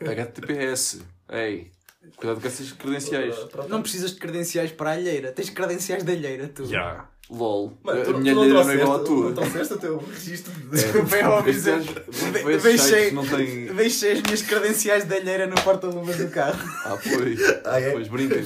[0.00, 1.00] HTTPS.
[1.28, 1.70] Ei,
[2.16, 3.34] cuidado com essas credenciais.
[3.68, 5.32] Não precisas de credenciais para a alheira.
[5.32, 6.64] Tens credenciais de alheira, tu.
[6.66, 7.08] Já.
[7.30, 7.78] LOL.
[7.84, 9.24] Mano, a minha tu alheira não é igual à trouxeste- tua.
[9.26, 11.02] Não trouxeste o teu registro de.
[11.10, 11.50] Bem óbvio.
[11.52, 13.74] Este gajo- De- esses deixei- tem.
[13.74, 16.58] Deixei as minhas credenciais de alheira no porta-luvas do carro.
[16.84, 17.38] Ah, pois.
[17.66, 17.90] Ah, é?
[17.92, 18.36] Pois, brinca.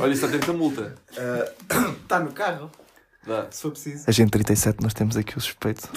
[0.00, 0.94] Olha, isso está a ter multa.
[2.02, 2.70] Está no carro,
[3.26, 3.48] Dá.
[3.50, 4.04] se for preciso.
[4.06, 5.88] A gente 37, nós temos aqui o suspeito.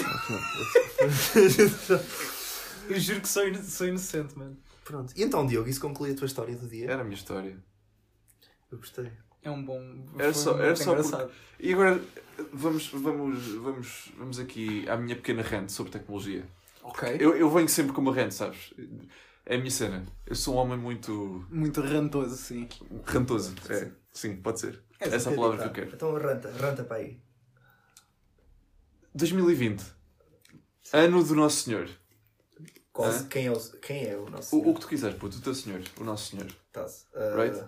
[2.90, 4.58] Eu juro que sou, ino- sou inocente, mano.
[4.84, 5.14] Pronto.
[5.16, 6.92] E então, Diogo, isso conclui a tua história do dia?
[6.92, 7.56] Era a minha história.
[8.72, 9.10] Eu gostei.
[9.44, 9.82] É um bom.
[10.18, 11.28] Era só, era só engraçado.
[11.30, 11.68] porque...
[11.68, 12.02] E agora
[12.52, 16.46] vamos, vamos, vamos, vamos aqui à minha pequena rant sobre tecnologia.
[16.82, 17.18] Ok.
[17.20, 18.74] Eu, eu venho sempre com uma rant, sabes?
[19.46, 20.06] É a minha cena.
[20.26, 22.68] Eu sou um homem muito Muito rantoso, sim.
[23.06, 23.54] rantoso.
[23.70, 24.82] É, sim, pode ser.
[25.00, 25.96] É, Essa é a palavra que eu quero.
[25.96, 27.20] Então, ranta, ranta para aí.
[29.14, 29.84] 2020.
[30.94, 31.90] Ano do Nosso Senhor.
[32.92, 33.24] Qual, Hã?
[33.28, 34.72] quem, é o, quem é o nosso O, senhor?
[34.72, 35.38] o que tu quiseres, puto.
[35.38, 35.82] O teu Senhor.
[36.00, 36.46] O Nosso Senhor.
[36.72, 37.06] Tá-se.
[37.16, 37.64] Ah, Right?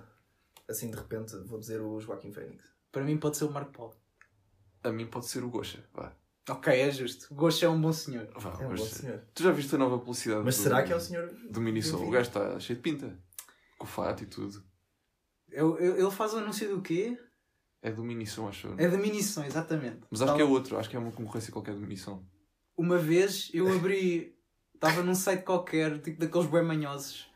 [0.69, 2.63] Assim, de repente, vou dizer o Joaquim Fênix.
[2.91, 3.95] Para mim pode ser o Marco Paulo.
[4.83, 5.83] A mim pode ser o Gosha.
[5.93, 6.15] Vá.
[6.49, 7.27] Ok, é justo.
[7.31, 8.27] O Gosha é um bom senhor.
[8.37, 8.85] Vá, É um bom Gosha.
[8.95, 9.23] senhor.
[9.33, 11.27] Tu já viste a nova publicidade Mas do, será que é o senhor?
[11.49, 12.05] do Minisom?
[12.05, 13.17] O gajo está cheio de pinta.
[13.77, 14.63] Com fato e tudo.
[15.49, 17.17] Eu- eu- ele faz o anúncio do quê?
[17.81, 18.75] É do Minisom, acho eu.
[18.79, 20.01] É da Minição, exatamente.
[20.09, 20.77] Mas acho Tal- que é outro.
[20.77, 22.23] Acho que é uma concorrência qualquer do Minisom.
[22.77, 24.35] Uma vez eu abri.
[24.73, 27.27] Estava num site qualquer, tipo daqueles bem manhosos.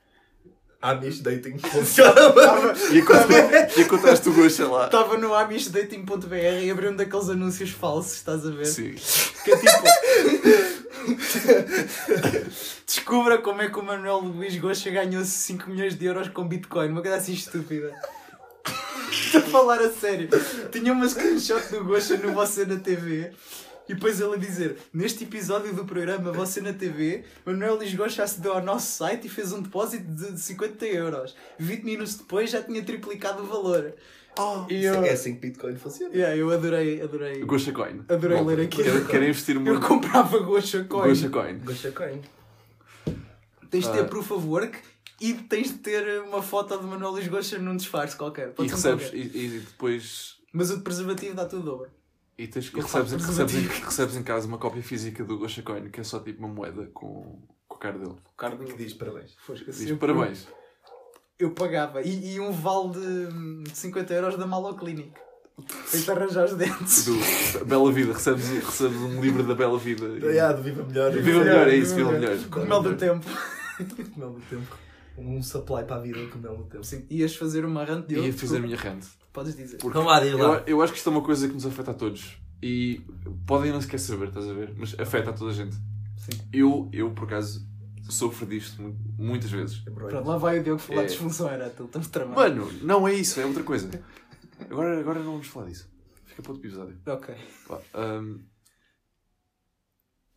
[0.81, 1.57] Amish Dating.
[2.91, 4.85] E encontraste, encontraste o Gosha lá.
[4.85, 8.65] Estava no amishdating.br e abri um daqueles anúncios falsos, estás a ver?
[8.65, 8.95] Sim.
[9.43, 9.83] Que é tipo.
[12.85, 16.89] Descubra como é que o Manuel Luís Goxa ganhou 5 milhões de euros com Bitcoin.
[16.89, 17.93] Uma coisa assim estúpida.
[19.11, 20.29] Estou a falar a sério.
[20.71, 23.31] Tinha uma screenshot do Goxa no Você na TV.
[23.89, 28.23] E depois ele a dizer: Neste episódio do programa Você na TV, Manuel Luís Goxa
[28.23, 31.35] acedeu ao nosso site e fez um depósito de 50 euros.
[31.57, 33.93] 20 minutos depois já tinha triplicado o valor.
[34.69, 36.15] E eu, É assim que Bitcoin funciona.
[36.15, 37.41] yeah, eu adorei, adorei.
[37.43, 38.01] Gosha Coin.
[38.07, 38.83] Adorei Bom, ler aquilo.
[38.85, 39.85] Querem, querem investir Eu muito.
[39.85, 41.07] comprava Goxa Coin.
[41.09, 41.57] Gosha Coin.
[41.59, 42.21] Gosha Coin.
[43.69, 44.05] Tens de ter Ah.
[44.05, 44.77] proof of work
[45.19, 48.49] e tens de ter uma foto de Manuel Luís Goxa num disfarce qualquer.
[48.49, 49.17] E Pode um recebes, qualquer.
[49.35, 50.35] e, e depois.
[50.53, 51.89] Mas o de preservativo dá tudo dobro.
[52.39, 55.89] E, tens, e Eu recebes, recebes, recebes em casa uma cópia física do Gosha Coin,
[55.89, 58.15] que é só tipo uma moeda com, com a cara dele.
[58.37, 59.35] Cardo Que diz parabéns.
[59.77, 60.47] Diz parabéns.
[61.37, 62.01] Eu pagava.
[62.01, 65.11] E, e um vale de, de 50 euros da Malo Clinic.
[65.67, 67.03] Feito arranjar os dentes.
[67.05, 70.05] Do Bela Vida, recebes, recebes um livro da Bela Vida.
[70.25, 71.11] E- Ah, do Viva Melhor.
[71.11, 72.37] Viva melhor, é isso, viva melhor.
[72.49, 73.25] Com o mel do tempo.
[74.15, 74.77] Mel do tempo.
[75.17, 76.85] Um supply para a vida com mel do tempo.
[76.85, 77.05] Sim.
[77.09, 79.03] Ias fazer uma rant de E ia outro, fazer a minha rant.
[79.33, 79.77] Podes dizer.
[79.77, 80.39] Porque Então vá, diz lá.
[80.39, 82.37] eu, eu acho que isto é uma coisa que nos afeta a todos.
[82.61, 83.01] E
[83.47, 84.73] podem não sequer saber, estás a ver?
[84.75, 85.75] Mas afeta a toda a gente.
[86.17, 86.41] Sim.
[86.51, 87.65] Eu, eu por acaso,
[88.09, 89.79] sofro disto mu- muitas vezes.
[89.79, 91.05] Pronto, lá vai o Diogo falar É.
[91.05, 91.85] de disfunção erétil.
[91.85, 92.43] Estamos tramados.
[92.43, 93.89] Mano, não é isso, é outra coisa.
[94.69, 95.89] Agora, agora não vamos falar disso.
[96.25, 96.97] Fica para outro episódio.
[97.05, 97.35] Ok.
[97.95, 98.43] Hum,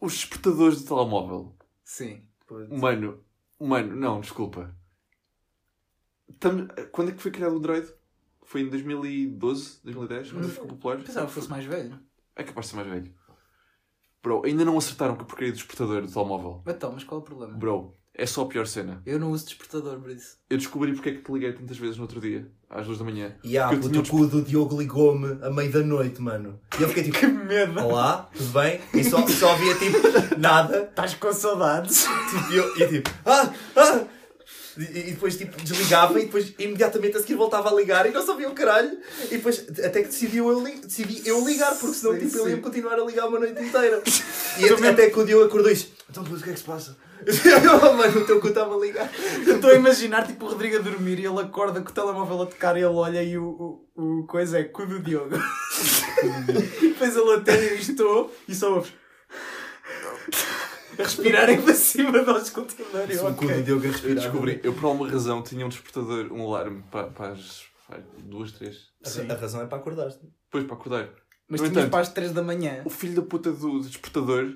[0.00, 1.56] os despertadores do telemóvel.
[1.84, 2.22] Sim.
[2.70, 3.24] Mano,
[3.58, 4.74] mano, não, desculpa.
[6.38, 7.88] Tam- Quando é que foi criado o Android?
[8.52, 10.98] Foi em 2012, 2010, quando ficou popular?
[10.98, 11.98] Pensava que fosse mais velho.
[12.36, 13.10] É capaz de ser mais velho.
[14.22, 16.62] Bro, ainda não acertaram com a porcaria do despertador do telemóvel.
[16.66, 17.54] Então, mas qual é o problema?
[17.54, 19.00] Bro, é só a pior cena.
[19.06, 20.36] Eu não uso despertador por isso.
[20.50, 23.06] Eu descobri porque é que te liguei tantas vezes no outro dia, às duas da
[23.06, 23.34] manhã.
[23.42, 26.60] E ah, o cu do Diogo ligou-me a meio da noite, mano.
[26.78, 27.80] E eu fiquei tipo, medo!
[27.80, 28.82] olá, tudo bem?
[28.92, 29.96] E só, só havia tipo,
[30.38, 30.82] nada.
[30.90, 32.04] Estás com saudades?
[32.04, 34.04] Tipo, e eu, e tipo, ah, ah.
[34.78, 38.24] E, e depois tipo, desligava e depois imediatamente a seguir voltava a ligar e não
[38.24, 38.98] sabia o caralho.
[39.26, 42.50] E depois até que decidiu eu, li- decidi eu ligar, porque senão Sim, tipo, ele
[42.50, 42.62] ia sim.
[42.62, 44.02] continuar a ligar uma noite inteira.
[44.58, 46.64] E até, até que o Diogo acordou e disse, então o que é que se
[46.64, 46.94] passa?
[47.24, 49.10] Eu, mano, o teu cu está-me a ligar.
[49.46, 52.42] Eu estou a imaginar tipo o Rodrigo a dormir e ele acorda com o telemóvel
[52.42, 55.36] a tocar e ele olha e o, o, o coisa é cu do Diogo.
[56.82, 58.92] e depois ele atende e estou e só ouves.
[61.02, 63.10] A respirarem para cima do escutador.
[63.10, 63.62] e eu, O cu do ok.
[63.62, 64.14] Diogo a Eu respirar.
[64.24, 68.52] descobri, eu por alguma razão tinha um despertador, um alarme para, para as para duas,
[68.52, 68.76] três.
[69.04, 70.18] A, a razão é para acordar-te.
[70.44, 71.08] Depois para acordar.
[71.48, 72.80] Mas No tinhas entanto, para as 3 da manhã.
[72.84, 74.54] O filho da puta do, do despertador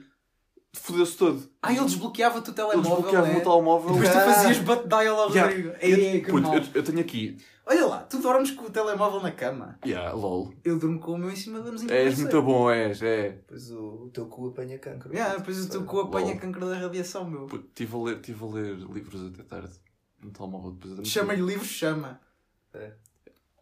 [0.74, 1.42] fodeu-se todo.
[1.62, 3.36] Ah, ele desbloqueava-te o Ele telemóvel, desbloqueava né?
[3.36, 3.90] o telemóvel.
[3.92, 4.32] Depois tu Ah.
[4.32, 5.42] fazias butt dial ao Yeah.
[5.54, 5.68] Rodrigo.
[5.80, 6.56] Eu- Ei, que puto, mal.
[6.56, 7.36] eu, eu tenho aqui.
[7.68, 9.76] Olha lá, tu dormes com o telemóvel na cama.
[9.84, 10.52] Yeah, lol.
[10.64, 11.92] Eu durmo com o meu em cima da mesinha.
[11.92, 13.30] És muito bom, és, é.
[13.30, 15.12] Depois o, o teu cu apanha cancro.
[15.12, 16.38] Yeah, depois o teu cu apanha Lol.
[16.38, 17.46] cancro da radiação, meu.
[17.46, 19.72] Estive a, ler, tive a ler livros até tarde.
[20.22, 21.10] No telemóvel depois adormeci.
[21.12, 22.20] Chama-lhe livro, chama.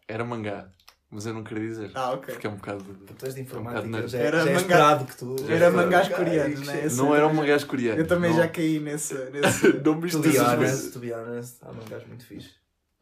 [0.07, 0.69] Era mangá,
[1.09, 1.91] mas eu não queria dizer.
[1.95, 2.31] Ah, ok.
[2.35, 2.83] Porque é um bocado.
[3.17, 4.07] Tu és de informática, nerd.
[4.07, 5.35] já, Era já é manga- esperado que tu...
[5.49, 6.85] Era já- mangás coreanos, né?
[6.85, 7.99] Esse Não eu era um também mangás coreano.
[8.01, 8.37] Eu também não.
[8.37, 9.15] já caí nesse.
[9.31, 9.73] nesse...
[9.83, 10.91] não me misturas as honest, coisas.
[10.93, 12.51] to be honest, há mangás muito fixe.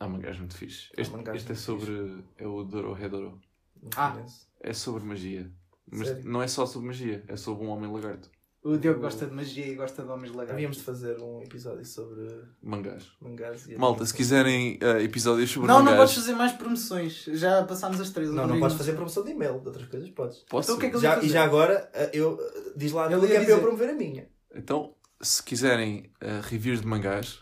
[0.04, 0.90] Há mangás muito fixe.
[0.98, 2.24] Este, mangás este é muito sobre.
[2.38, 3.40] É o Dorohedoro.
[3.82, 4.12] Não Ah.
[4.12, 4.48] conheço.
[4.62, 5.50] É sobre magia.
[5.92, 6.24] Mas Sério?
[6.30, 8.30] não é só sobre magia, é sobre um homem lagarto.
[8.64, 10.54] O Diogo gosta de magia e gosta de homens lagartos.
[10.54, 12.30] Havíamos de fazer um episódio sobre
[12.62, 13.12] Mangás.
[13.22, 16.00] mangás e Malta, se quiserem eh, episódios sobre Não, não mangás.
[16.12, 17.26] podes fazer mais promoções.
[17.34, 18.30] Já passámos as três.
[18.30, 20.46] o Não, não Rodrigo podes fazer promoção de e-mail, de outras coisas podes.
[20.50, 20.68] Posso?
[20.72, 23.06] Então o que é que ele Já, e já agora, eh, eu, eh, diz lá
[23.08, 23.62] Ele tudo que ia é para eu dizer.
[23.68, 24.30] promover a minha.
[24.56, 27.42] Então, se quiserem eh, reviews de mangás,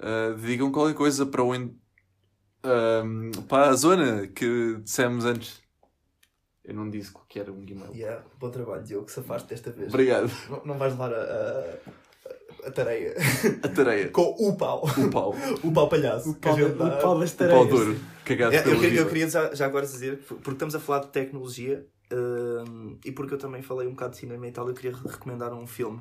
[0.00, 1.52] eh, digam qualquer coisa para o.
[1.52, 5.62] ahm, para a zona que dissemos antes.
[6.64, 7.92] Eu não disse que era um e-mail.
[7.94, 9.88] Yeah, bom trabalho, Diogo, que safaste desta vez.
[9.92, 10.30] Obrigado.
[10.48, 13.14] Não, não vais levar a, a, a tareia
[13.62, 14.08] A tareia.
[14.08, 14.82] com o pau.
[14.98, 15.34] O pau.
[15.62, 16.30] O pau palhaço.
[16.30, 17.58] O pau, o pau das O tareias.
[17.58, 18.00] pau de ouro.
[18.24, 21.86] Cagado É, Eu, eu queria já, já agora dizer, porque estamos a falar de tecnologia
[23.04, 25.52] e porque eu também falei um bocado de cinema e tal, eu queria re- recomendar
[25.52, 26.00] um filme.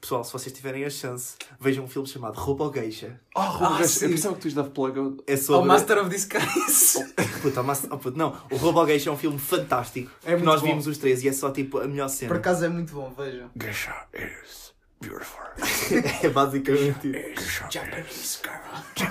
[0.00, 3.20] Pessoal, se vocês tiverem a chance, vejam um filme chamado Roubo Geisha.
[3.34, 4.04] Oh, Ruben, Ah, sim.
[4.06, 5.12] eu pensava que tu ias dar plug ao...
[5.26, 5.68] É Ao sobre.
[5.68, 7.04] Master of Disguise.
[7.42, 10.10] Puta, mas- oh, puto, não, o Roubo Geisha é um filme fantástico.
[10.24, 10.66] É que nós bom.
[10.68, 12.34] vimos os três e é só tipo a melhor Por cena.
[12.36, 13.50] acaso é muito bom, vejam.
[13.60, 15.40] Geisha is beautiful.
[16.22, 17.12] é basicamente.
[17.70, 19.10] Japanese girl.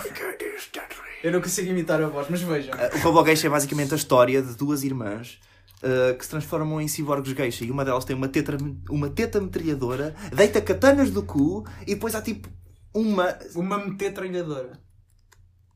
[0.55, 1.09] is deadly.
[1.23, 2.73] Eu não consigo imitar a voz, mas vejam.
[2.75, 5.37] Uh, o Roubo Geisha é basicamente a história de duas irmãs.
[5.83, 8.57] Uh, que se transformam em ciborgues geisha e uma delas tem uma teta,
[8.89, 12.49] uma teta metralhadora, deita katanas do cu e depois há tipo
[12.93, 13.37] uma.
[13.55, 14.79] Uma metralhadora.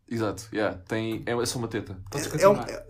[0.09, 0.77] Exato, yeah.
[0.87, 1.23] Tem...
[1.25, 1.97] é só uma teta.
[2.39, 2.85] É um, é,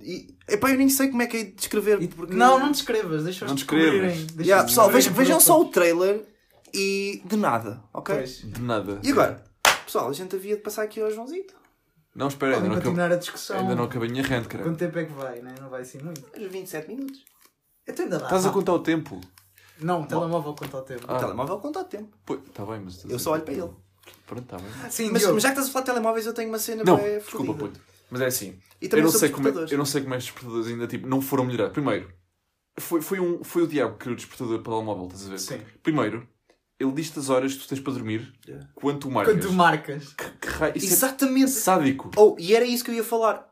[0.00, 2.08] e, epá, eu nem sei como é que é de descrever.
[2.08, 3.90] Porque- Não, não descrevas, deixa-os Não descrevas.
[3.90, 4.16] descobrirem.
[4.26, 6.24] deixa-os Yeah, pessoal, vejam, vejam só o trailer
[6.72, 8.16] e de nada, ok?
[8.16, 8.38] Pois.
[8.42, 8.98] De nada.
[9.04, 9.44] E agora?
[9.84, 11.54] Pessoal, a gente havia de passar aqui ao Joãozito.
[12.14, 13.58] Não, espera, ainda não, a discussão.
[13.58, 14.62] ainda não acabei a minha rant, cara.
[14.62, 15.54] Quanto tempo é que vai, né?
[15.60, 16.22] Não vai assim muito.
[16.36, 17.24] Uns 27 minutos.
[17.86, 18.24] Então ainda dá.
[18.26, 18.54] Estás a pá.
[18.54, 19.20] contar o tempo?
[19.80, 21.04] Não, o telemóvel conta o tempo.
[21.08, 21.16] Ah.
[21.16, 22.16] O telemóvel conta o tempo.
[22.24, 23.04] Pô, tá bem, mas...
[23.04, 23.70] Eu só olho para ele.
[24.26, 24.90] Pronto, tá bem.
[24.90, 25.34] Sim, Mas, Diogo.
[25.34, 27.46] mas já que estás a falar de telemóveis, eu tenho uma cena Não, bué desculpa,
[27.46, 27.64] fodida.
[27.68, 27.80] puto.
[28.10, 28.58] Mas é assim.
[28.80, 29.72] E Eu também não, sobre sei como é, despertadores.
[29.72, 31.70] eu não sei como é que os despertadores ainda tipo, não foram melhorar.
[31.70, 32.12] Primeiro,
[32.78, 35.30] foi, foi, um, foi o diabo que criou o despertador para o telemóvel, estás a
[35.30, 35.38] ver?
[35.40, 35.60] Sim.
[35.82, 36.28] Primeiro,
[36.78, 38.68] ele diz-te as horas que tu tens para dormir Yeah.
[38.74, 39.34] quando tu marcas.
[39.34, 40.12] Quando tu marcas.
[40.12, 41.50] Que, que raio- Isso é Exatamente.
[41.50, 42.10] sádico.
[42.16, 43.48] Oh, e era isso que eu ia falar.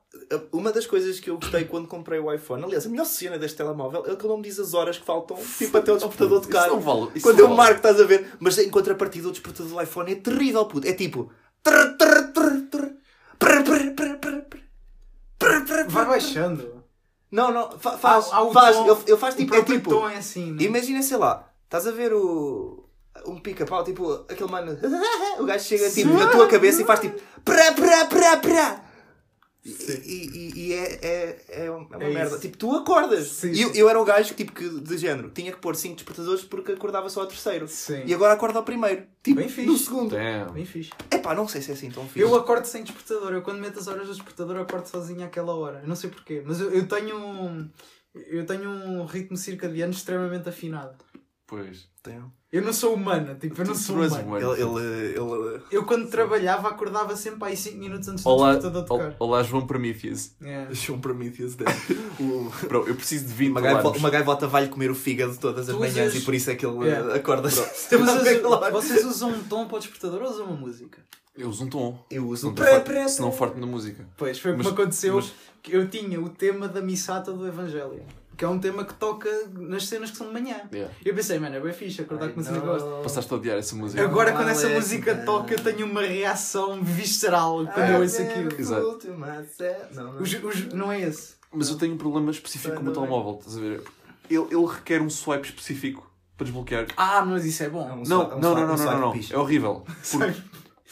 [0.53, 3.57] Uma das coisas que eu gostei quando comprei o iPhone, aliás, a melhor cena deste
[3.57, 6.41] telemóvel é que ele não me diz as horas que faltam, tipo até o despertador
[6.41, 6.69] Isso tocar.
[6.69, 7.11] não vale.
[7.15, 7.57] Isso Quando não eu vale.
[7.57, 8.31] marco, estás a ver?
[8.39, 10.87] Mas em contrapartida, o despertador do iPhone é terrível, puto.
[10.87, 11.31] É tipo.
[15.89, 16.83] Vai baixando.
[17.31, 18.27] Não, não, fa- faz.
[18.33, 18.77] Há- faz.
[18.77, 19.55] tom- Ele, ele faz tipo.
[19.55, 20.09] É tipo.
[20.09, 20.65] é assim, né?
[20.65, 22.82] Imagina, sei lá, estás a ver o.
[23.27, 24.77] Um pica-pau, tipo, aquele mano.
[25.39, 27.19] O gajo chega tipo na tua cabeça e faz tipo.
[27.45, 28.85] Prá, prá, prá, prá.
[29.65, 29.71] E,
[30.35, 32.31] e, e é, é, é uma É merda.
[32.33, 32.41] isso.
[32.41, 33.29] Tipo, tu acordas.
[33.29, 35.95] Sim, e eu, eu era o gajo tipo, que, de género, tinha que pôr 5
[35.95, 37.69] despertadores porque acordava só ao terceiro.
[37.69, 38.03] Sim.
[38.05, 39.05] E agora acorda ao primeiro.
[39.23, 39.69] Tipo, Bem fixe.
[39.69, 40.11] no segundo.
[40.17, 40.53] Damn.
[40.53, 40.91] Bem fixe.
[41.13, 42.19] Epá, não sei se é assim tão fixe.
[42.21, 43.33] Eu acordo sem despertador.
[43.33, 45.79] Eu quando meto as horas do despertador acordo sozinho àquela hora.
[45.83, 46.43] Eu não sei porquê.
[46.45, 47.71] Mas eu, eu tenho um.
[48.15, 50.93] Eu tenho um ritmo circadiano extremamente afinado.
[51.47, 51.87] Pois.
[52.03, 52.33] Tenho.
[52.51, 54.53] Eu não sou humana, tipo, eu não sou és humano.
[54.53, 58.85] Ele, ele, ele, Eu quando trabalhava acordava sempre aí 5 minutos antes do Olá, despertador
[58.87, 59.09] tocar.
[59.19, 60.33] ol- olá João Prometheus.
[60.43, 60.67] É.
[60.67, 61.71] Deixou um Prometheus dele.
[62.21, 65.69] O- Bro, eu preciso de 20 Uma gaivota, uma gaivota vai-lhe comer o fígado todas
[65.69, 67.13] as Tu manhãs usas- e por isso é que ele Yeah.
[67.13, 67.49] eh, acorda.
[67.87, 70.99] Então, Vocês, vocês usam um tom para o despertador ou usam uma música?
[71.37, 72.05] Eu uso um tom.
[72.11, 74.07] Eu uso Não um pré, Se não forte na música.
[74.19, 78.03] Pois, foi Mas- como aconteceu mas- que eu tinha o tema da missata do Evangelho.
[78.37, 80.57] Que é um tema que toca nas cenas que são de manhã.
[80.73, 80.93] Yeah.
[81.05, 83.03] Eu pensei, mano, é bem fixe acordar com uma cena que gosto.
[83.03, 84.03] Passaste a odiar essa música.
[84.03, 88.53] Agora quando essa Alex, música toca eu tenho uma reação visceral quando eu ouço aquilo.
[88.59, 88.83] Exato.
[89.95, 90.23] Não, não.
[90.23, 91.35] Os- os- não é esse.
[91.53, 93.83] Mas eu tenho um problema específico com o telemóvel, estás a ver?
[94.31, 96.87] Ele, ele requer um swipe específico para desbloquear.
[96.97, 97.87] Ah, mas isso é bom.
[97.87, 97.95] Não.
[98.01, 99.21] Um Não, swipe- um não, não, swipe- não, um não, não.
[99.31, 99.85] É horrível.
[100.11, 100.35] Porque,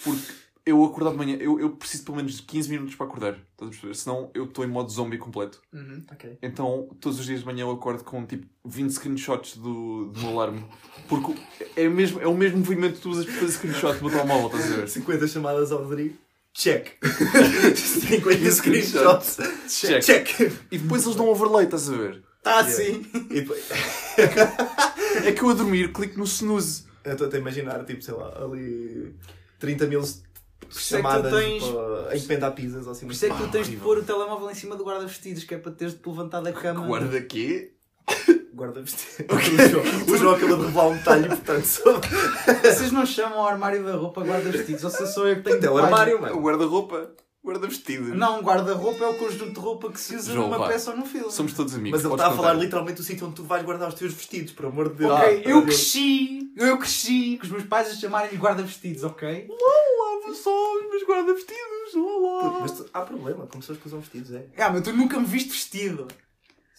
[0.05, 0.23] porque
[0.71, 3.33] eu acordar de manhã, eu, eu preciso pelo menos de 15 minutos para acordar.
[3.33, 3.95] Estás a perceber?
[3.95, 5.61] Senão eu estou em modo zombie completo.
[5.73, 6.05] Uhum.
[6.13, 6.39] Ok.
[6.43, 10.31] Então todos os dias de manhã eu acordo com tipo 20 screenshots do, do meu
[10.31, 10.65] alarme.
[11.09, 11.35] Porque
[11.77, 14.47] é, mesmo, é o mesmo movimento que tu usas para fazer screenshot do meu telemóvel,
[14.47, 14.89] estás a ver?
[14.89, 16.17] 50 chamadas ao Rodrigo.
[16.53, 16.97] Check.
[17.77, 19.39] 50 screenshots.
[19.69, 20.03] Check.
[20.03, 20.41] Check.
[20.71, 22.23] E depois eles dão overlay, estás a ver?
[22.45, 23.07] Assim.
[23.31, 23.63] E depois,
[25.25, 26.85] É que eu a dormir clico no snooze.
[27.05, 29.15] eu estou a imaginar, tipo, sei lá, ali
[29.59, 30.03] 30 mil
[30.69, 33.07] isso é que tu chamadas tens- para encomendar pizzas ou assim.
[33.07, 35.55] Por isso é que tu tens de pôr o telemóvel em cima do guarda-vestidos, que
[35.55, 36.87] é para teres de te levantar da cama.
[36.87, 37.73] Guarda quê?
[38.53, 39.27] Guarda vestido.
[40.13, 42.09] O João- O acabou de revelar um detalhe importante sobre.
[42.63, 45.71] Vocês não chamam o armário da roupa guarda-vestidos, ou se sou eu que tenho Até
[45.71, 46.41] o armário, O mano.
[46.41, 47.11] guarda-roupa.
[47.43, 48.15] Guarda-vestido.
[48.15, 50.69] Não, guarda-roupa é o conjunto de roupa que se usa João, numa vá.
[50.69, 51.31] peça ou num filme.
[51.33, 51.93] Somos todos amigos.
[51.93, 52.65] Mas ele podes está a falar contar.
[52.65, 55.11] literalmente do sítio onde tu vais guardar os teus vestidos, por amor de Deus.
[55.11, 59.49] Ok, Ah, eu meu cresci, eu cresci com os meus pais a chamarem-lhe guarda-vestidos, ok?
[59.49, 61.95] Lava só os meus guarda-vestidos.
[61.97, 62.59] Olá.
[62.61, 64.47] Mas tu- há problema com pessoas que usam vestidos, é?
[64.59, 66.09] Ah, mas tu nunca me viste vestido.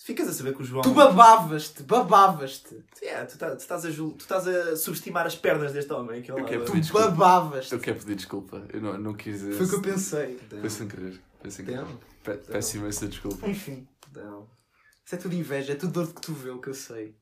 [0.03, 0.81] Ficas a saber que o João.
[0.81, 2.83] Tu babavas-te, babavas-te.
[3.03, 6.21] É, tu, tá- tu estás a, tu estás a subestimar as pernas deste homem.
[6.23, 7.07] Que Eu quero Tu pedir desculpa.
[7.09, 7.73] babavas-te.
[7.73, 8.65] Eu quero pedir desculpa.
[8.73, 9.41] Eu não, não quis.
[9.41, 10.39] Foi o que eu pensei.
[10.59, 11.21] Foi sem querer.
[11.39, 11.85] Foi sem querer.
[12.23, 13.47] Pe- Peço imensa desculpa.
[13.47, 14.47] Enfim, Não.
[15.05, 17.15] isso é tudo inveja, é tudo dor de cotovelo que eu sei.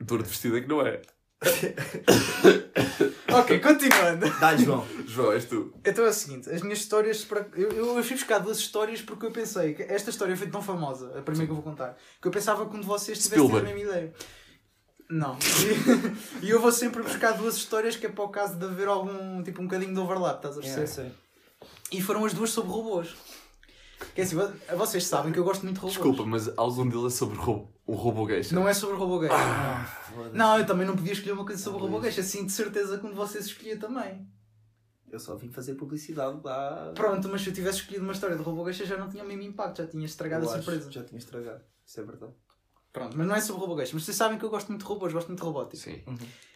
[0.00, 1.00] Dor de vestido é que não é.
[3.32, 4.28] Ok, continuando.
[4.40, 4.84] Dá-lhe, João.
[5.06, 5.72] João, és tu.
[5.84, 7.24] Então é o seguinte, as minhas histórias.
[7.24, 10.62] para- Eu, eu fui buscar duas histórias porque eu pensei que esta história foi tão
[10.62, 13.40] famosa, a primeira que eu vou contar, que eu pensava que um de vocês tivesse
[13.42, 14.12] a mesma ideia.
[15.10, 15.36] Não.
[16.42, 19.42] E eu vou sempre buscar duas histórias que é para o caso de haver algum,
[19.42, 20.86] tipo, um bocadinho de overlap, estás a perceber?
[20.86, 21.12] sei.
[21.92, 23.14] E foram as duas sobre robôs.
[24.14, 25.94] Que é assim, vo- vocês sabem que eu gosto muito de robôs.
[25.96, 28.54] Desculpa, mas a alusão dele é sobre ro- um robô geisha.
[28.54, 29.28] Não é sobre robô gay.
[29.32, 29.86] Ah,
[30.32, 32.10] Não, eu também não podia escolher uma coisa sobre robô gay.
[32.10, 34.26] Assim, de certeza que um de vocês escolhia também.
[35.10, 36.92] Eu só vim fazer publicidade lá.
[36.94, 39.26] Pronto, mas se eu tivesse escolhido uma história de robô gay já não tinha o
[39.26, 40.92] mesmo impacto, já tinha estragado Eu a acho surpresa.
[40.92, 41.62] Já tinha estragado.
[41.84, 42.32] Isso é verdade.
[42.92, 43.86] Pronto, mas não é sobre robô gay.
[43.92, 45.76] Mas vocês sabem que eu gosto muito de robôs, gosto muito de robótica.
[45.76, 46.02] Sim.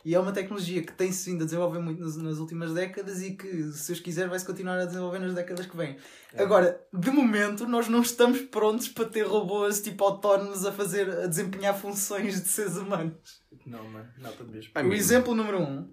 [0.04, 3.36] E é uma tecnologia que tem-se vindo a desenvolver muito nas, nas últimas décadas e
[3.36, 5.96] que, se Deus quiser, vai-se continuar a desenvolver nas décadas que vêm.
[6.34, 11.26] Agora, de momento, nós não estamos prontos para ter robôs tipo autónomos a fazer, a
[11.26, 13.42] desempenhar funções de seres humanos.
[13.66, 14.08] Não, mano.
[14.18, 14.72] Nada mesmo.
[14.74, 15.92] O exemplo número um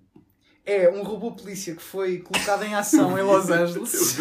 [0.72, 4.18] é um robô polícia que foi colocado em ação em Los Angeles.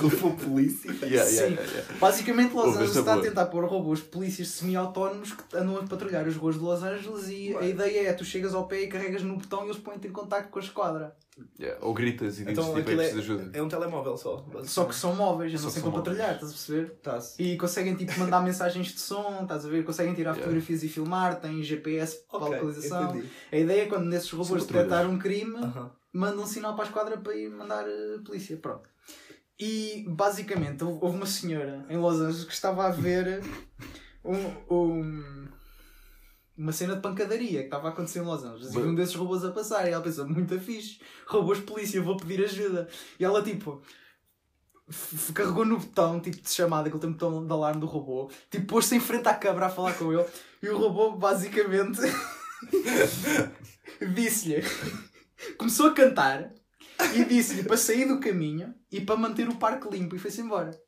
[0.00, 0.92] Robô polícia.
[1.04, 1.36] Yeah, Sim.
[1.36, 1.94] yeah, yeah.
[2.00, 6.34] Basicamente, Los Angeles está a tentar pôr robôs polícias semi-autónomos que andam a patrulhar as
[6.36, 9.36] ruas de Los Angeles e a ideia é tu chegas ao pé e carregas no
[9.36, 11.14] botão e eles põem-te em contacto com a esquadra.
[11.58, 13.50] Yeah, Ou gritas e dizes Então tipo, é preciso ajuda.
[13.58, 14.46] é um telemóvel só.
[14.64, 16.90] Só que são móveis, sempre a são patrulhar, estás a perceber?
[17.02, 17.42] Tá-se.
[17.42, 19.84] E conseguem tipo mandar mensagens de som, estás a ver?
[19.84, 20.44] Conseguem tirar Yeah.
[20.44, 23.10] fotografias e filmar, têm GPS para Ok, localização.
[23.10, 23.28] entendi.
[23.50, 25.90] A ideia é quando nesses robôs detectar um crime, Aham.
[26.12, 28.56] mandam um sinal para a esquadra para ir mandar a polícia.
[28.56, 28.88] Pronto.
[29.58, 33.42] E basicamente houve houve uma senhora em Los Angeles que estava a ver
[34.24, 35.48] um, um-
[36.56, 38.72] uma cena de pancadaria que estava a acontecer em Los Angeles.
[38.72, 39.86] E Mas- um desses robôs a passar.
[39.88, 42.88] E ela pensou, muito fixe, robôs polícia, vou pedir ajuda.
[43.18, 43.82] E ela tipo.
[45.34, 48.30] Carregou no botão tipo de chamada, que ele tem um botão de alarme do robô,
[48.50, 50.26] tipo pôs-se em frente à câmara a falar com ele
[50.62, 52.02] e o robô basicamente
[54.14, 54.62] disse-lhe,
[55.56, 56.52] começou a cantar
[57.14, 60.78] e disse-lhe para sair do caminho e para manter o parque limpo e foi-se embora.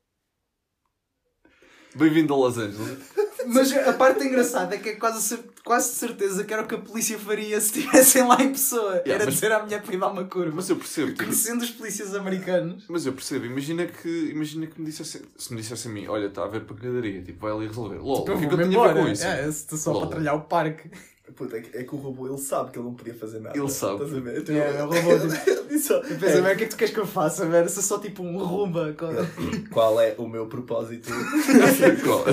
[1.95, 2.99] Bem-vindo a Los Angeles.
[3.47, 6.77] Mas a parte engraçada é que é quase, quase de certeza que era o que
[6.77, 8.93] a polícia faria se estivessem lá em pessoa.
[8.99, 10.53] Yeah, era mas- dizer à mulher para ir dar uma curva.
[10.55, 11.09] Mas eu percebo.
[11.09, 12.85] tipo, Conhecendo os polícias americanos.
[12.89, 16.27] Mas eu percebo, imagina que, imagina que me dissesse, se me dissesse a mim, olha,
[16.29, 17.97] está a haver pancadaria, tipo, vai ali resolver.
[17.99, 19.25] LOL, o que que eu vou-me tenho a ver com isso?
[19.27, 20.03] É, se tu só Lol.
[20.03, 20.89] patrulhar o parque.
[21.35, 23.59] Puta, é que, é que o robô ele sabe que ele não podia fazer nada.
[23.59, 23.95] Ele sabe.
[24.05, 24.41] Estás a ver?
[24.41, 26.67] Então, É, o robô tipo, ele disse só, eu penso, "Mas o que é que
[26.69, 27.45] tu queres que eu faça?
[27.45, 28.95] Eu sou tipo um rumba.
[28.95, 29.07] com-
[29.71, 31.11] Qual é o meu propósito?
[32.05, 32.25] Qual?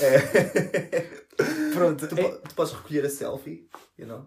[0.00, 1.06] é.
[1.74, 2.06] Pronto.
[2.08, 4.24] tu, É, tu podes recolher a selfie, you know?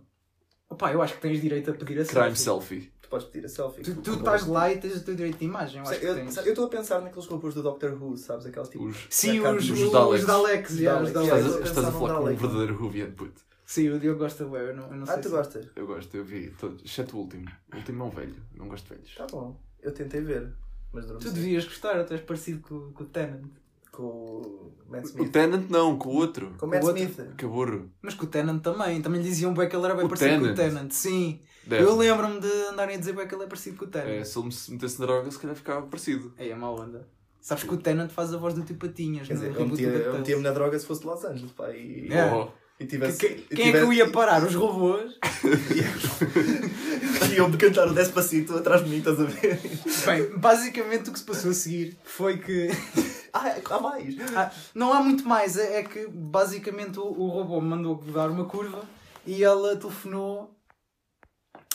[0.69, 2.81] Opa, eu acho que tens direito a pedir a Crime selfie.
[2.81, 2.91] selfie.
[3.09, 3.81] Tu podes pedir a selfie.
[3.81, 5.81] Tu, o tu estás lá e tens o teu direito de imagem.
[5.81, 6.37] Eu acho que Eu tens.
[6.37, 8.45] eu estou a pensar naqueles robôs do Doctor Who, sabes?
[8.45, 8.85] Aqueles tipo.
[8.85, 9.91] Os- Sim, Os os, os, Daleks.
[9.91, 10.19] Daleks.
[10.21, 11.31] Os Daleks, Os yeah, os Daleks.
[11.31, 11.47] Daleks.
[11.55, 13.41] Estás estás a falar com um verdadeiro Ruvian, puto.
[13.65, 15.65] Sim, o Diogo gosta de eu não, eu não sei Ah, tu se- gostas?
[15.75, 17.45] Eu gosto, eu vi todos, exceto o último.
[17.73, 19.15] O último é um velho, não gosto de velhos.
[19.15, 19.59] Tá bom.
[19.81, 20.51] Eu tentei ver,
[20.93, 23.45] mas durante Tu devias gostar, tu és parecido com, com o Tennant.
[23.91, 25.31] com o Matt O Smith.
[25.31, 26.53] Tenant não, com o outro.
[26.57, 27.35] Com o Matt O Smith.
[27.37, 27.89] Que burro.
[28.01, 29.01] Mas com o Tennant também.
[29.01, 30.55] Também lhe diziam bem que ele era bem O parecido com o?
[30.55, 30.91] Tennant.
[30.91, 31.39] Sim.
[31.69, 31.84] Deve.
[31.84, 34.25] Eu lembro-me de andarem a dizer bem que ele é parecido com o É, Tennant.
[34.25, 36.34] se ele me se metesse na droga, se calhar ficava parecido.
[36.38, 37.08] É, é má onda.
[37.41, 39.91] Sabes que o Tennant faz a voz do tio Patinhas Quer no dizer, eu metia-
[39.91, 41.69] do eu metia-me na droga se fosse de Los Angeles, pá.
[41.71, 42.33] E, É.
[42.33, 43.17] Oh, e Que- tivesse.
[43.19, 44.43] que- e Quem é que tivesse- eu ia parar?
[44.43, 45.17] Os robôs?
[47.31, 49.60] E iam-me cantar o Despacito atrás de mim, estás a ver?
[50.06, 52.69] Bem, basicamente o que se passou a seguir foi que.
[53.31, 54.15] Ah, há mais.
[54.35, 58.46] Ah, não há muito mais, é, é que basicamente o, o robô mandou dar uma
[58.46, 58.81] curva
[59.23, 60.52] e ela telefonou,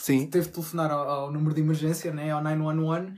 [0.05, 0.27] Sim.
[0.27, 3.13] teve de telefonar ao, ao número de emergência, né, ao 911,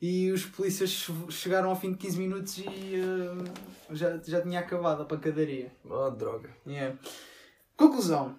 [0.00, 3.52] e os polícias che- chegaram ao fim de 15 minutos e eh,
[3.92, 5.70] já, já tinha acabado a pancadaria.
[5.88, 6.50] Oh, droga.
[6.66, 6.98] Yeah.
[7.76, 8.36] Conclusão.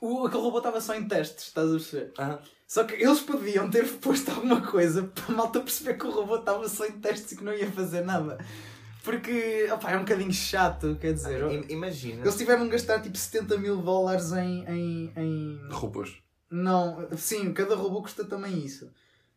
[0.00, 2.12] O, aquele robô estava só em testes, estás a perceber?
[2.18, 2.38] Aham.
[2.66, 6.36] Só que eles podiam ter posto alguma coisa para a malta perceber que o robô
[6.36, 8.38] estava só em testes e que não ia fazer nada.
[9.04, 11.42] Porque, opá, é um bocadinho chato, quer dizer.
[11.52, 12.22] I- Imagina.
[12.22, 15.60] Eles tiveram de gastar tipo 70 mil dólares em, em, em...
[15.70, 16.22] Robôs.
[16.52, 18.92] Não, sim, cada robô custa também isso.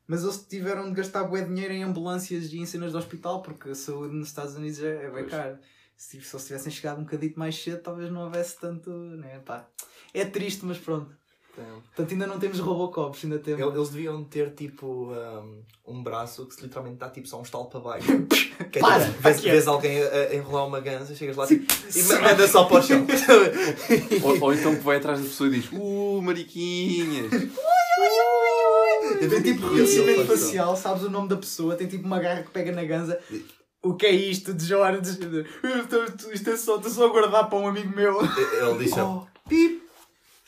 [0.06, 3.70] Mas eles tiveram de gastar bué dinheiro em ambulâncias e em cenas de hospital porque
[3.70, 5.60] a saúde nos Estados Unidos é, é bem cara.
[5.96, 8.90] Se, se eles tivessem chegado um bocadito mais cedo, talvez não houvesse tanto.
[8.90, 9.40] Né?
[9.40, 9.66] Pá.
[10.14, 11.16] É triste, mas pronto.
[11.56, 13.62] Portanto, ainda não temos Robocops, ainda temos.
[13.62, 17.44] el- Eles deviam ter tipo um, um braço que se literalmente dá tipo só um
[17.44, 18.08] estalo para baixo.
[18.72, 19.06] Que é, Para!
[19.06, 19.70] tipo, vês, é.
[19.70, 22.82] alguém a, a enrolar uma ganza, chegas lá tipo, e ma- manda só para o
[22.82, 23.06] chão.
[24.24, 27.30] Ou, ou então que vai atrás da pessoa e diz: Uh, mariquinhas.
[29.20, 32.72] Tem tipo reconhecimento facial, sabes o nome da pessoa, tem tipo uma garra que pega
[32.72, 33.20] na ganza.
[33.84, 35.02] O que é isto de Jorge?
[36.34, 38.20] Isto é só, estou só a guardar para um amigo meu.
[38.22, 39.24] Ele diz Oh.
[39.48, 39.75] pip.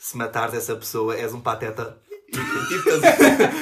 [0.08, 1.98] Se matares essa pessoa, és um pateta.
[2.28, 2.88] E, tipo,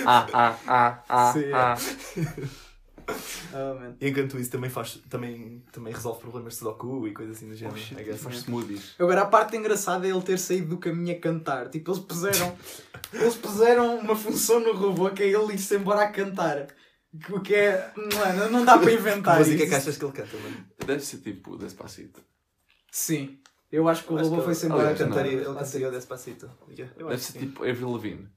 [0.07, 1.53] Ah, ah, ah, ah, Sim.
[1.53, 1.77] ah.
[3.55, 7.55] Oh, enquanto isso também, faz, também, também resolve problemas de Sudoku e coisas assim do
[7.55, 7.77] género.
[8.13, 8.95] Oh, faz smoothies.
[8.99, 11.69] Agora a parte engraçada é ele ter saído do caminho a cantar.
[11.69, 12.57] Tipo, eles puseram,
[13.15, 16.67] eles puseram uma função no robô que é ele ir-se embora a cantar.
[17.31, 17.93] O que é.
[17.97, 19.39] Mano, não dá para Que inventar.
[19.39, 19.69] música isso.
[19.69, 20.67] que achas que ele canta, mano?
[20.85, 22.21] Deve ser tipo Despacito.
[22.91, 23.39] Sim.
[23.71, 25.09] Eu acho que o robô foi-se ele- embora a cantar.
[25.09, 26.51] Cantaria, ele cantaria o Despacito.
[26.71, 28.29] Yeah, Deve ser tipo Avril Lavigne.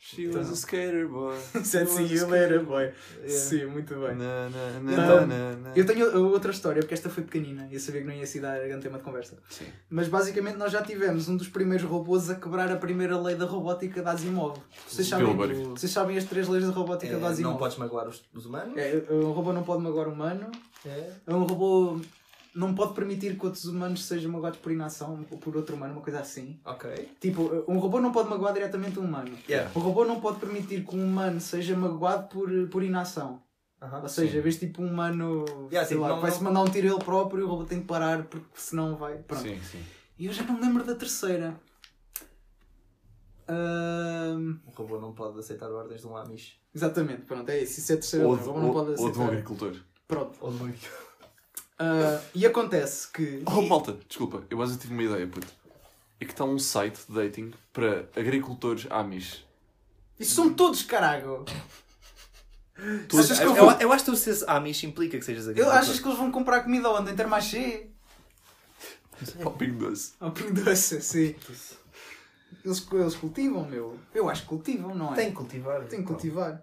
[0.00, 1.34] She was a skater boy.
[1.64, 2.92] Said see you later, boy.
[3.26, 4.14] Sim, muito bem.
[4.14, 5.72] Na, na, Então, na, na, na.
[5.76, 8.38] Eu tenho outra história, porque esta foi pequenina e eu sabia que não ia se
[8.38, 9.36] dar grande tema de conversa.
[9.50, 9.64] Sim.
[9.90, 13.44] Mas basicamente nós já tivemos um dos primeiros robôs a quebrar a primeira lei da
[13.44, 14.58] robótica da Asimov.
[14.86, 15.34] Vocês sabem,
[15.70, 17.52] vocês sabem as três leis da robótica É, da Asimov?
[17.54, 18.76] não podes magoar os, os humanos.
[18.76, 20.48] É, um robô não pode magoar um humano.
[20.86, 21.10] É.
[21.26, 22.00] Um robô
[22.58, 26.02] não pode permitir que outros humanos sejam magoados por inação ou por outro humano, uma
[26.02, 26.58] coisa assim.
[26.64, 27.08] Ok.
[27.20, 29.30] Tipo, um robô não pode magoar diretamente um humano.
[29.48, 29.70] Yeah.
[29.76, 33.40] Um robô não pode permitir que um humano seja magoado por, por inação.
[33.80, 34.02] Aham.
[34.02, 36.88] Ou seja, vês tipo um humano Yeah, sei tipo, lá, não- vai-se mandar um tiro
[36.88, 39.18] ele próprio e o robô tem que parar porque senão vai.
[39.18, 39.42] Pronto.
[39.42, 39.80] Sim, sim.
[40.18, 41.54] E eu já não me lembro da terceira.
[43.46, 46.58] Ahm, O robô não pode aceitar ordens de um Amish.
[46.74, 47.78] exatamente, pronto, é isso.
[47.80, 49.28] Isso é a terceira Ou, de- O robô não pode ou, ou de um aceitar.
[49.32, 49.76] agricultor.
[50.06, 50.36] Pronto.
[50.40, 50.72] Ou de um...
[51.78, 53.42] Ah, e acontece que.
[53.46, 55.46] Oh, malta, desculpa, eu quase tive uma ideia, puto.
[56.20, 59.44] É que está um site de dating para agricultores Amish.
[60.18, 61.44] Isso são todos, caralho!
[63.08, 65.44] Todos- Achas que eu eu, vou- eu acho que tu seres Amish implica que sejas
[65.46, 65.78] Eu agricultor.
[65.80, 67.12] achas que eles vão comprar comida onde?
[67.12, 67.90] Em?
[69.42, 70.12] Popping doce.
[70.20, 71.34] Ao Pingo Doce, sim.
[72.64, 73.98] Eles, eles cultivam, meu.
[74.14, 75.16] Eu acho que cultivam, não é?
[75.16, 75.84] Tem que cultivar.
[75.86, 76.62] Tem que cultivar.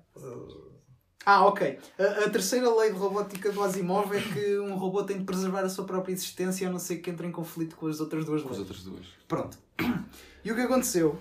[1.25, 1.79] Ah, ok.
[1.97, 5.61] A, a terceira lei de robótica do Asimov é que um robô tem de preservar
[5.61, 8.43] a sua própria existência a não ser que entre em conflito com as outras duas
[8.43, 8.69] Com as leis.
[8.69, 9.05] outras duas.
[9.27, 9.57] Pronto.
[10.45, 11.17] E o que aconteceu?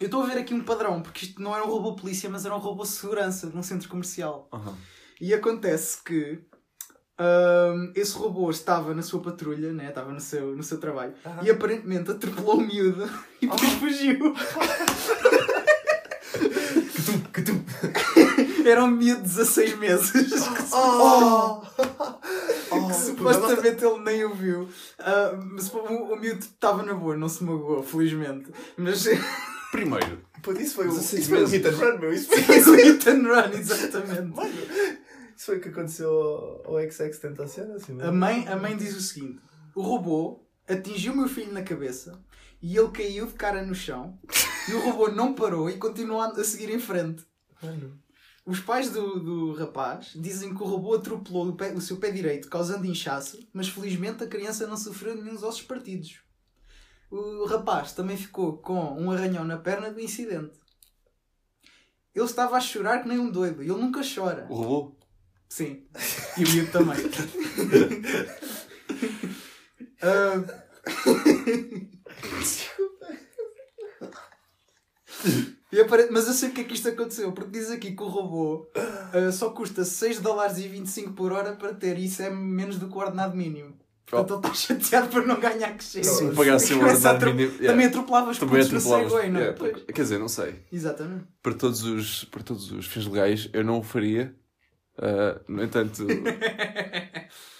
[0.00, 2.44] Eu estou a ver aqui um padrão, porque isto não era um robô polícia, mas
[2.44, 4.48] era um robô segurança num centro comercial.
[4.52, 4.76] Aham.
[5.20, 6.40] E acontece que
[7.20, 9.90] hum, esse robô estava na sua patrulha, né?
[9.90, 11.14] estava no seu, no seu trabalho,
[11.44, 13.08] e aparentemente atropelou o miúdo
[13.40, 14.34] e depois fugiu.
[18.68, 20.12] Era um miúdo de 16 meses.
[20.74, 21.60] Oh!
[22.88, 24.68] que supostamente ele nem o viu.
[24.98, 28.50] Ah, mas o, o miúdo estava na boa, não se magoou, felizmente.
[28.76, 29.04] Mas
[29.72, 31.52] Primeiro, Pô, isso foi o, 16 isso foi meses.
[31.54, 32.12] hit and run, meu.
[32.12, 34.36] Isso foi, o hit and run, exatamente.
[34.36, 34.52] Mano,
[35.34, 38.94] isso foi o que aconteceu ao, ao XX Tentacion, assim, A mãe, a mãe diz
[38.94, 39.40] o seguinte:
[39.74, 42.20] o robô atingiu o meu filho na cabeça
[42.60, 44.18] e ele caiu de cara no chão
[44.68, 47.24] e o robô não parou e continuou a a seguir em frente.
[47.62, 47.98] Mano.
[48.44, 52.10] Os pais do, do rapaz dizem que o robô atropelou o, pé- o seu pé
[52.10, 56.20] direito, causando inchaço, mas felizmente a criança não sofreu nenhum ossos partidos.
[57.10, 60.58] O rapaz também ficou com um arranhão na perna do incidente.
[62.14, 64.46] Ele estava a chorar que nem um doido ele nunca chora.
[64.50, 64.96] o robô.
[65.48, 65.86] Sim.
[66.38, 66.96] E o miúdo também.
[70.04, 70.34] Ah,
[75.24, 78.06] E apare- Mas eu sei porque é que isto aconteceu, porque diz aqui que o
[78.08, 82.30] robô ah, só custa 6 dólares e 25 por hora para ter, e isso é
[82.30, 83.74] menos do que o ordenado mínimo.
[84.04, 86.04] Portanto, ele está chateado por não ganhar que chega.
[86.04, 87.58] Se pagasse o Começa a ordenado atro- mínimo.
[87.66, 89.04] Também atropelava os Também no atropelava.
[89.04, 89.42] Segway, não é?
[89.44, 89.84] Yeah, Pois.
[89.84, 90.54] Quer dizer, não sei.
[90.70, 91.24] Exatamente.
[91.42, 94.34] Para todos os, para todos os fins legais, eu não o faria.
[94.98, 96.06] Ah, no entanto,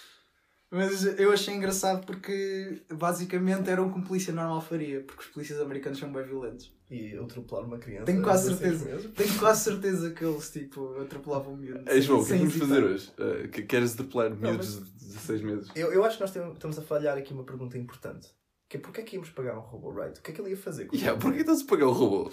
[0.75, 5.29] Mas eu achei engraçado porque basicamente era um que um polícia normal faria, porque os
[5.29, 6.73] polícias americanos são bem violentos.
[6.91, 8.07] E atropelar uma criança.
[8.07, 9.09] Tenho quase de 16 certeza.
[9.15, 11.85] Tenho quase certeza que eles tipo atropelavam miúdos.
[11.87, 13.13] Ei, João, o que é que vamos fazer hoje?
[13.19, 15.69] Uh, que- queres depelar miúdos de 16 meses?
[15.75, 18.29] Eu, eu acho que nós temos- estamos a falhar aqui uma pergunta importante.
[18.69, 20.19] Que é porque é que íamos pagar um robô right?
[20.19, 20.87] O que é que ele ia fazer?
[20.87, 22.31] com Yeah, o porquê estás a pagar o robô?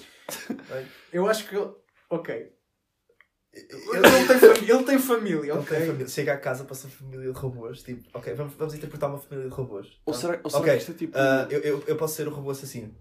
[1.12, 1.56] Eu acho que.
[2.10, 2.52] Ok.
[3.52, 6.08] Ele, tem, fami- ele tem família, ele tem família.
[6.08, 7.82] Chega à casa, passa uma família de robôs.
[7.82, 9.88] Tipo, ok, vamos, vamos interpretar uma família de robôs.
[10.06, 10.20] Ou tá?
[10.20, 11.18] será, ou será Ok, que isto é tipo.
[11.18, 12.96] ah, eu, eu, eu posso ser o robô assassino.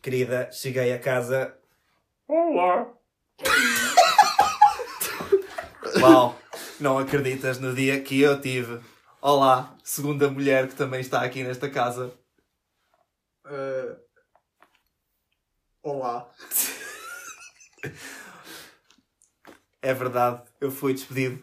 [0.00, 1.54] Querida, cheguei a casa.
[2.28, 2.92] Olá.
[6.00, 6.38] Uau,
[6.78, 8.80] não acreditas no dia que eu tive.
[9.20, 12.12] Olá, segunda mulher que também está aqui nesta casa.
[13.44, 13.96] Ah,
[15.82, 16.30] Olá.
[19.82, 21.38] É verdade, eu fui despedido.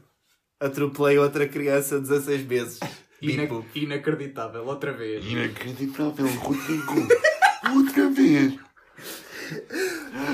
[0.60, 2.80] Atropelei outra criança de 16 meses.
[3.22, 3.66] Ina- Bipo.
[3.74, 5.26] inacreditável, outra vez.
[5.26, 7.08] Inacreditável, Rodrigo.
[7.76, 8.54] Outra vez.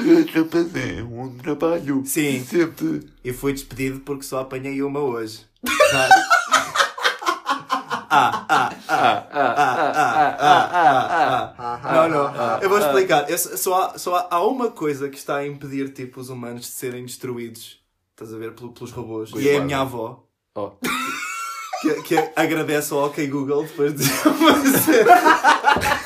[0.04, 2.04] Deixa fazer um trabalho.
[2.06, 2.44] Sim.
[2.44, 3.10] Sempre.
[3.24, 5.46] E fui despedido porque só apanhei uma hoje.
[5.94, 6.10] ah,
[8.10, 11.53] ah, ah, Ah, ah, ah, ah, ah, ah, ah.
[12.10, 12.42] Não, não.
[12.42, 13.30] Ah, Eu vou explicar.
[13.30, 16.68] Eu só- há, só há, uma coisa que está a impedir tipo, os humanos de
[16.72, 17.80] serem destruídos.
[18.12, 18.54] Estás a ver?
[18.54, 19.32] pelo- Pelos robôs.
[19.36, 20.24] E é a minha avó.
[20.56, 20.72] Oh.
[21.82, 24.04] Que, que agradece ao OK Google depois de.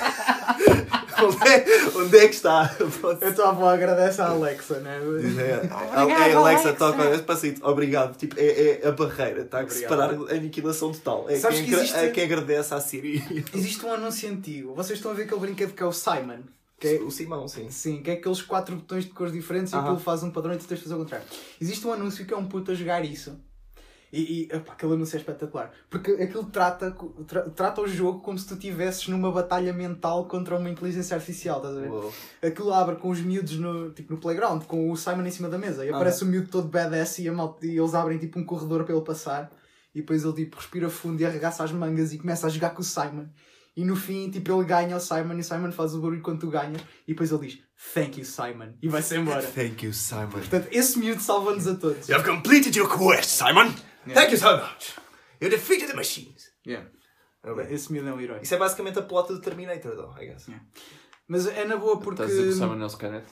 [1.23, 1.65] onde, é,
[1.97, 2.61] onde é que está?
[2.63, 4.99] A tua avó agradece à Alexa, né?
[5.39, 7.65] É, a- é Alexa toca esse passito.
[7.67, 8.15] Obrigado.
[8.17, 9.41] Tipo, é, é a barreira.
[9.41, 11.25] Está a separar a aniquilação total.
[11.29, 13.45] É Sabes quem, que existe- é quem agradece à Siri.
[13.53, 14.73] Existe um anúncio antigo.
[14.75, 16.39] Vocês estão a ver aquele brinquedo que é o Simon.
[16.79, 17.71] Que é, O Simão, sim.
[17.71, 20.57] sim, que é aqueles quatro botões de cores diferentes e aquilo faz um padrão e
[20.57, 21.25] tu tens de fazer o contrário.
[21.59, 23.35] Existe um anúncio que é um puto a jogar isso.
[24.11, 25.71] E, e epá, aquele anúncio é espetacular.
[25.89, 26.95] Porque aquilo trata,
[27.27, 31.57] tra- trata o jogo como se tu estivesses numa batalha mental contra uma inteligência artificial,
[31.57, 31.89] estás a ver?
[31.91, 32.13] Uou.
[32.41, 35.57] Aquilo abre com os miúdos no, tipo, no playground, com o Simon em cima da
[35.57, 35.85] mesa.
[35.85, 38.83] E aparece o miúdo todo badass e, a malta- e eles abrem tipo um corredor
[38.85, 39.51] para ele passar.
[39.93, 42.81] E depois ele tipo respira fundo e arregaça as mangas e começa a jogar com
[42.81, 43.25] o Simon.
[43.75, 46.39] E no fim, tipo, ele ganha o Simon e o Simon faz o barulho quando
[46.39, 46.81] tu ganhas.
[47.07, 47.59] E depois ele diz,
[47.93, 48.69] thank you, Simon.
[48.81, 49.43] E vai-se embora.
[49.43, 50.29] Thank you, Simon.
[50.31, 52.09] Portanto, esse miúdo salva-nos a todos.
[52.09, 53.71] You have completed your quest, Simon.
[54.13, 54.95] Thank you so much.
[55.41, 56.49] You defeated the machines.
[56.65, 56.89] Yeah.
[57.43, 57.65] Ok.
[57.69, 58.39] Esse miúdo é um herói.
[58.41, 60.47] Isso é basicamente a plot do Terminator, though, I guess.
[61.27, 62.21] Mas é na boa porque...
[62.23, 63.25] Estás a dizer que o Nelson Canet?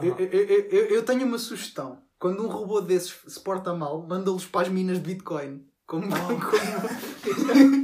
[0.00, 0.26] Eu, eu,
[0.70, 2.02] eu- eu- tenho uma sugestão.
[2.18, 5.64] Quando um robô desses se porta mal, manda-los para as minas de Bitcoin.
[5.86, 6.08] Como.
[6.08, 6.38] como...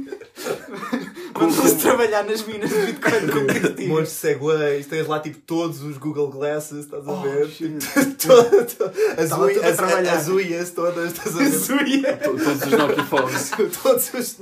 [1.49, 4.03] Manda-los trabalhar nas minas de Bitcoin como Montes castigos.
[4.03, 7.45] de segways, tens lá tipo todos os Google Glasses, estás a Oh, ver?
[9.17, 9.79] as, a as,
[10.19, 11.49] as unhas todas, estás a ver?
[11.49, 12.17] Zuia.
[12.17, 13.51] To- Todos os Nokia Phones.
[13.83, 14.37] todos os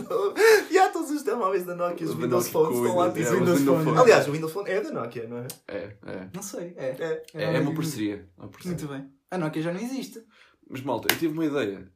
[0.70, 2.96] e há todos os telemóveis da Nokia, os Da Windows Nokia Phones estão
[3.94, 4.02] lá é.
[4.04, 5.48] Aliás, o Windows Phone é da Nokia, não é?
[5.68, 6.28] É, é.
[6.34, 6.86] Não sei, é.
[7.00, 7.24] É.
[7.34, 8.28] É, é uma parceria.
[8.38, 8.78] é uma parceria.
[8.78, 9.10] Muito bem.
[9.32, 10.22] A Nokia já não existe.
[10.70, 11.88] Mas malta, eu tive uma ideia.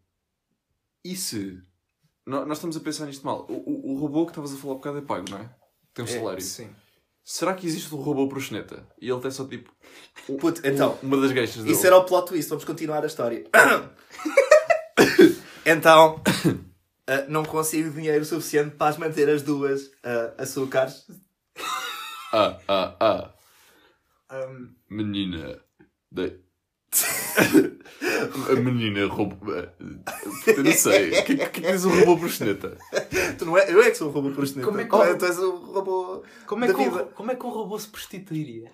[1.05, 1.59] E se.
[2.25, 3.45] Nó- Nós estamos a pensar nisto mal.
[3.49, 5.49] O, o, o robô que estavas a falar há bocado é pago, não é?
[5.93, 6.41] Tem um salário.
[6.41, 6.69] Sim.
[7.23, 8.85] Será que existe um robô proxeneta?
[8.99, 9.71] E ele tem só tipo.
[10.27, 11.73] um- Puto, então, uma das geixas dele.
[11.75, 13.45] Isso era o plot twist, vamos continuar a história.
[15.65, 16.21] então,
[17.07, 21.05] ah, não consigo dinheiro suficiente para as manter as duas ah, açúcares.
[22.33, 23.33] Ah, ah, ah.
[24.49, 25.59] Um, Menina.
[26.11, 26.39] De...
[28.51, 29.35] A menina robô.
[29.51, 31.19] Eu não sei.
[31.19, 32.77] O que, que, que diz um robô proxeneta?
[33.37, 34.65] Tu não é, eu é que sou o robô proxeneta.
[34.67, 36.97] Como é que- Tu é- Tu és o robô como, é da que um, vida.
[37.03, 38.69] ro- como é que um robô se prostituiria?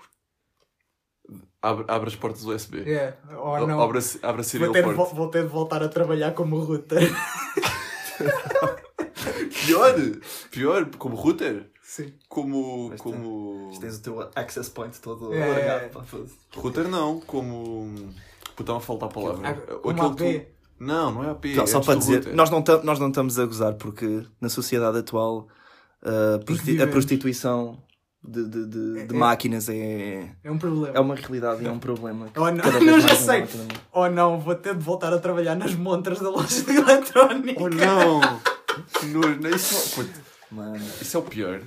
[1.61, 2.89] Abre, abre as portas USB.
[2.89, 3.81] É, ou não.
[3.81, 5.13] Abre, a- abre a Vou serial ter, port.
[5.13, 7.01] vou ter de voltar a trabalhar como router.
[9.65, 9.93] Pior!
[10.51, 11.69] Pior, como router.
[11.91, 12.13] Sim.
[12.27, 12.89] Como.
[12.89, 13.71] Mas como.
[13.81, 15.41] Tens o teu access point todo É.
[15.43, 15.89] alargado.
[15.89, 16.35] pá, foda-se.
[16.55, 18.09] Router não, como.
[18.59, 19.63] Estava a faltar a palavra.
[19.71, 20.45] Ou como aquele AP.
[20.45, 21.45] tu- Não, não é AP.
[21.55, 22.35] Não, é só para dizer, router.
[22.35, 25.47] nós não, tam- nós não estamos a gozar porque na sociedade atual
[26.03, 27.81] a, prosti- a prostituição
[28.23, 30.95] de, de, de, de É- máquinas é, É um problema.
[30.95, 32.27] é uma realidade e é um problema.
[32.35, 33.45] Oh, não, cada vez não, já mais sei.
[33.91, 37.63] Oh não, vou ter de voltar a trabalhar nas montras da loja de eletrónica.
[37.63, 38.19] Oh não!
[38.21, 40.05] Não, isso,
[40.51, 41.61] Mano, isso é o pior.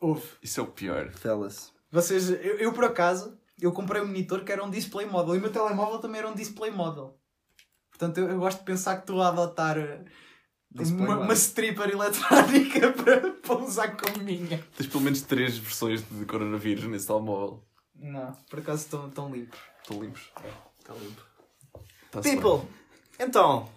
[0.00, 0.26] Houve.
[0.42, 1.10] Isso é o pior.
[1.10, 1.72] fellas.
[1.90, 5.38] Vocês, eu, eu, por acaso, eu comprei um monitor que era um display model e
[5.38, 7.18] o meu telemóvel também era um display model.
[7.90, 9.76] Portanto, eu, eu gosto de pensar que estou a adotar
[10.70, 14.62] Display uma, uma stripper eletrónica para, para usar como minha.
[14.76, 17.64] Tens pelo menos três versões de coronavírus nesse telemóvel.
[17.94, 19.58] Não, por acaso estão tão limpos.
[19.80, 20.30] Estão limpos.
[20.78, 21.22] Está limpo.
[22.10, 22.40] Tá-se bem.
[22.40, 22.68] People,
[23.18, 23.70] então,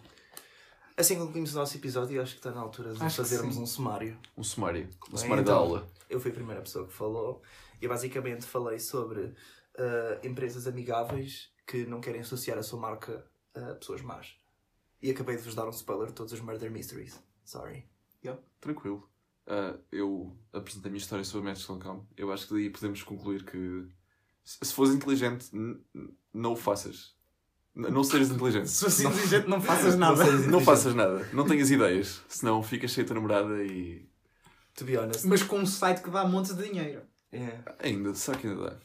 [1.00, 4.18] Assim concluímos o nosso episódio, acho que está na altura de Acho fazermos um sumário.
[4.38, 4.90] Um sumário.
[5.08, 5.88] Um Bem, sumário da então, aula.
[6.10, 7.42] Eu fui a primeira pessoa que falou
[7.82, 9.34] e eu basicamente falei sobre
[9.78, 14.36] ah, empresas amigáveis que não querem associar a sua marca a pessoas más.
[15.02, 17.22] E acabei de vos dar um spoiler de todos os Murder Mysteries.
[17.46, 17.88] Sorry.
[18.60, 19.10] Tranquilo.
[19.48, 22.06] Ah, eu apresentei a minha história sobre Match.com.
[22.18, 23.88] Eu acho que daí podemos concluir que
[24.44, 25.50] se fores inteligente,
[26.34, 27.16] não o faças.
[27.76, 28.68] N- Não sejas inteligente.
[28.70, 30.18] Se fosse inteligente, não faças nada.
[30.26, 30.66] Não inteligente.
[30.66, 31.30] faças nada.
[31.32, 32.22] Não tenhas ideias.
[32.28, 34.06] Senão ficas cheio de namorada e.
[34.80, 35.28] To be honest.
[35.28, 37.02] Mas com um site que dá montes de dinheiro.
[37.34, 37.58] Yeah.
[37.84, 38.76] Ainda, será que ainda dá?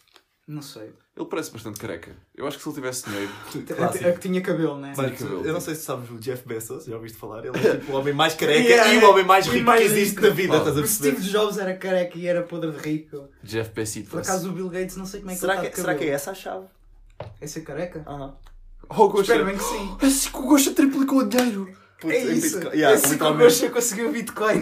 [0.47, 0.92] Não sei.
[1.16, 2.14] Ele parece bastante careca.
[2.34, 3.32] Eu acho que se ele tivesse dinheiro.
[3.80, 4.92] A, a que tinha cabelo, né?
[4.97, 5.47] Mas, cabelo.
[5.47, 7.45] eu não sei se sabes o Jeff Bezos, já ouviste falar?
[7.47, 9.86] Ele é tipo o homem mais careca Yeah, e o homem mais rico mais que
[9.86, 10.22] existe rico.
[10.26, 10.57] na vida, Oh.
[10.59, 11.12] estás a O perceber?
[11.16, 13.28] Steve Jobs era careca e era podre de rico.
[13.42, 14.03] Jeff Bezos.
[14.09, 15.86] Por acaso o Bill Gates não sei como é que Será ele que, está de
[15.86, 16.66] será que é essa a chave?
[17.40, 18.03] É ser careca?
[18.07, 18.36] Aham.
[18.90, 19.32] Oh, Gosha.
[19.32, 19.97] Espero bem que sim.
[20.03, 21.74] É assim que o Gosha triplicou o dinheiro.
[22.01, 22.59] Putz, é em isso.
[22.59, 22.72] Bitcoin.
[22.74, 23.70] é Yeah, assim que o literalmente.
[23.70, 24.61] Conseguiu Bitcoin.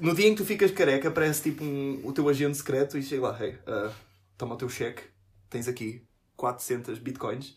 [0.00, 3.02] No dia em que tu ficas careca, parece tipo um- o teu agente secreto e
[3.02, 3.92] chega lá, hey, uh,
[4.38, 5.02] toma o teu cheque,
[5.48, 6.02] tens aqui
[6.36, 7.56] 400 bitcoins.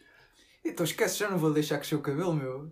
[0.65, 2.71] então esquece, já não vou deixar crescer o cabelo, meu.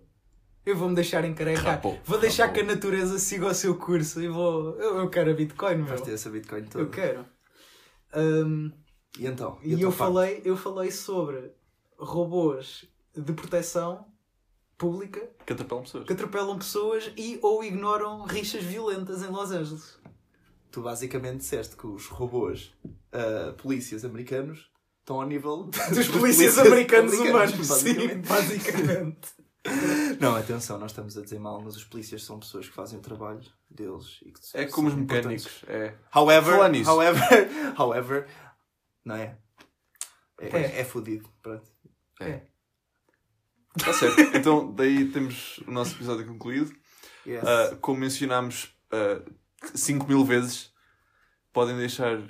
[0.64, 1.64] Eu vou-me deixar encarecar.
[1.64, 2.62] Rapou, Vou deixar rapou.
[2.64, 4.76] que a natureza siga o seu curso e vou.
[4.78, 5.86] Eu, eu quero a Bitcoin, meu.
[5.86, 6.84] Vais ter essa bitcoin toda.
[6.84, 7.26] Eu quero.
[8.14, 8.70] Hum,
[9.18, 9.58] E então?
[9.62, 9.98] e tua eu parte?
[9.98, 11.50] falei, eu falei sobre
[11.98, 12.84] robôs
[13.16, 14.06] de proteção
[14.78, 16.06] pública Que atropelam pessoas.
[16.06, 19.98] que atropelam pessoas e ou ignoram rixas violentas em Los Angeles.
[20.70, 24.70] Tu basicamente disseste que os robôs uh, polícias americanos
[25.00, 25.64] estão ao nível
[25.94, 28.28] Dos polícias americanos, humanos, sim, basicamente.
[28.28, 29.28] basicamente.
[30.18, 33.02] Não, atenção, nós estamos a dizer mal, mas os polícias são pessoas que fazem o
[33.02, 35.62] trabalho deles e que É como os mecânicos.
[35.68, 35.94] É.
[36.12, 36.54] However,
[36.88, 37.48] however,
[37.78, 38.26] however,
[39.04, 39.38] não é?
[40.40, 40.80] É, É.
[40.80, 41.70] é fodido, pronto.
[43.76, 44.20] Está certo.
[44.36, 46.72] Então, daí temos o nosso episódio concluído.
[47.26, 47.42] Yes.
[47.44, 48.74] Ah, como mencionámos
[49.74, 50.72] 5 mil vezes,
[51.52, 52.20] podem deixar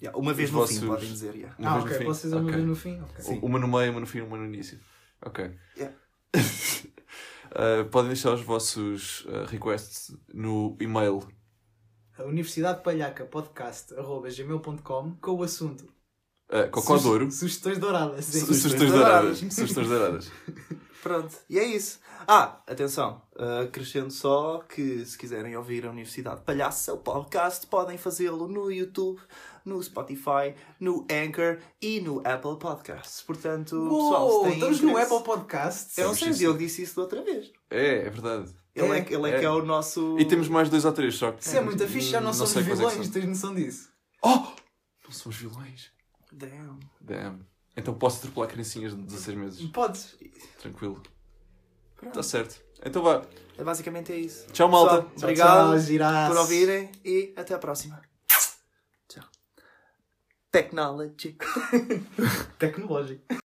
[0.00, 1.34] Yeah, uma vez no vossos- fim, podem dizer.
[1.34, 1.56] yeah.
[1.58, 2.06] uma ah, vez ok.
[2.06, 2.54] no dizer uma Ok.
[2.54, 3.00] vez no fim?
[3.00, 3.24] Ok.
[3.24, 3.38] Sim.
[3.42, 4.78] Uma no meio, uma no fim, uma no início.
[5.22, 5.50] Ok.
[5.76, 5.96] Yeah.
[7.50, 11.26] Ah, podem deixar os vossos ah, requests no e-mail
[12.18, 15.86] A Universidade Palhaca Podcast arroba gmail.com com o assunto
[16.50, 17.30] uh, Cocodouro.
[17.30, 18.24] Su- Sugestões douradas.
[18.24, 18.40] sim.
[18.40, 19.40] Sugestões Sugestões douradas.
[19.40, 19.54] douradas.
[19.54, 20.32] Sugestões douradas.
[21.02, 22.00] Pronto, e é isso.
[22.26, 27.96] Ah, atenção, uh, acrescento só que se quiserem ouvir a Universidade Palhaça, o podcast, podem
[27.96, 29.20] fazê-lo no YouTube,
[29.64, 33.22] no Spotify, no Anchor e no Apple Podcasts.
[33.22, 35.96] Portanto, pessoal, se Uou, têm estamos no Apple Podcasts.
[35.96, 37.52] Eu não sei, Diogo disse isso da outra vez.
[37.70, 38.52] É, é verdade.
[38.74, 39.38] Ele é, É, ele é, é.
[39.40, 40.16] que é o nosso.
[40.18, 41.42] E temos mais dois ou três, só que.
[41.44, 43.12] Isso é muito fixe, já não, somos sei quais é vilões, são.
[43.12, 43.88] tens noção disso?
[44.22, 44.28] Oh!
[45.04, 45.90] Não somos vilões.
[46.32, 46.78] Damn.
[47.00, 47.46] Damn.
[47.76, 49.66] Então posso atropelar criancinhas de 16 meses.
[49.70, 50.16] Podes.
[50.60, 51.02] Tranquilo.
[52.02, 52.60] Está certo.
[52.84, 53.24] Então vá.
[53.56, 54.46] É basicamente é isso.
[54.52, 55.02] Tchau, malta.
[55.02, 58.00] Pessoal, obrigado Tchau, por ouvirem e até a próxima.
[59.08, 59.24] Tchau.
[60.50, 61.36] Technology.
[62.58, 63.24] Tecnológico.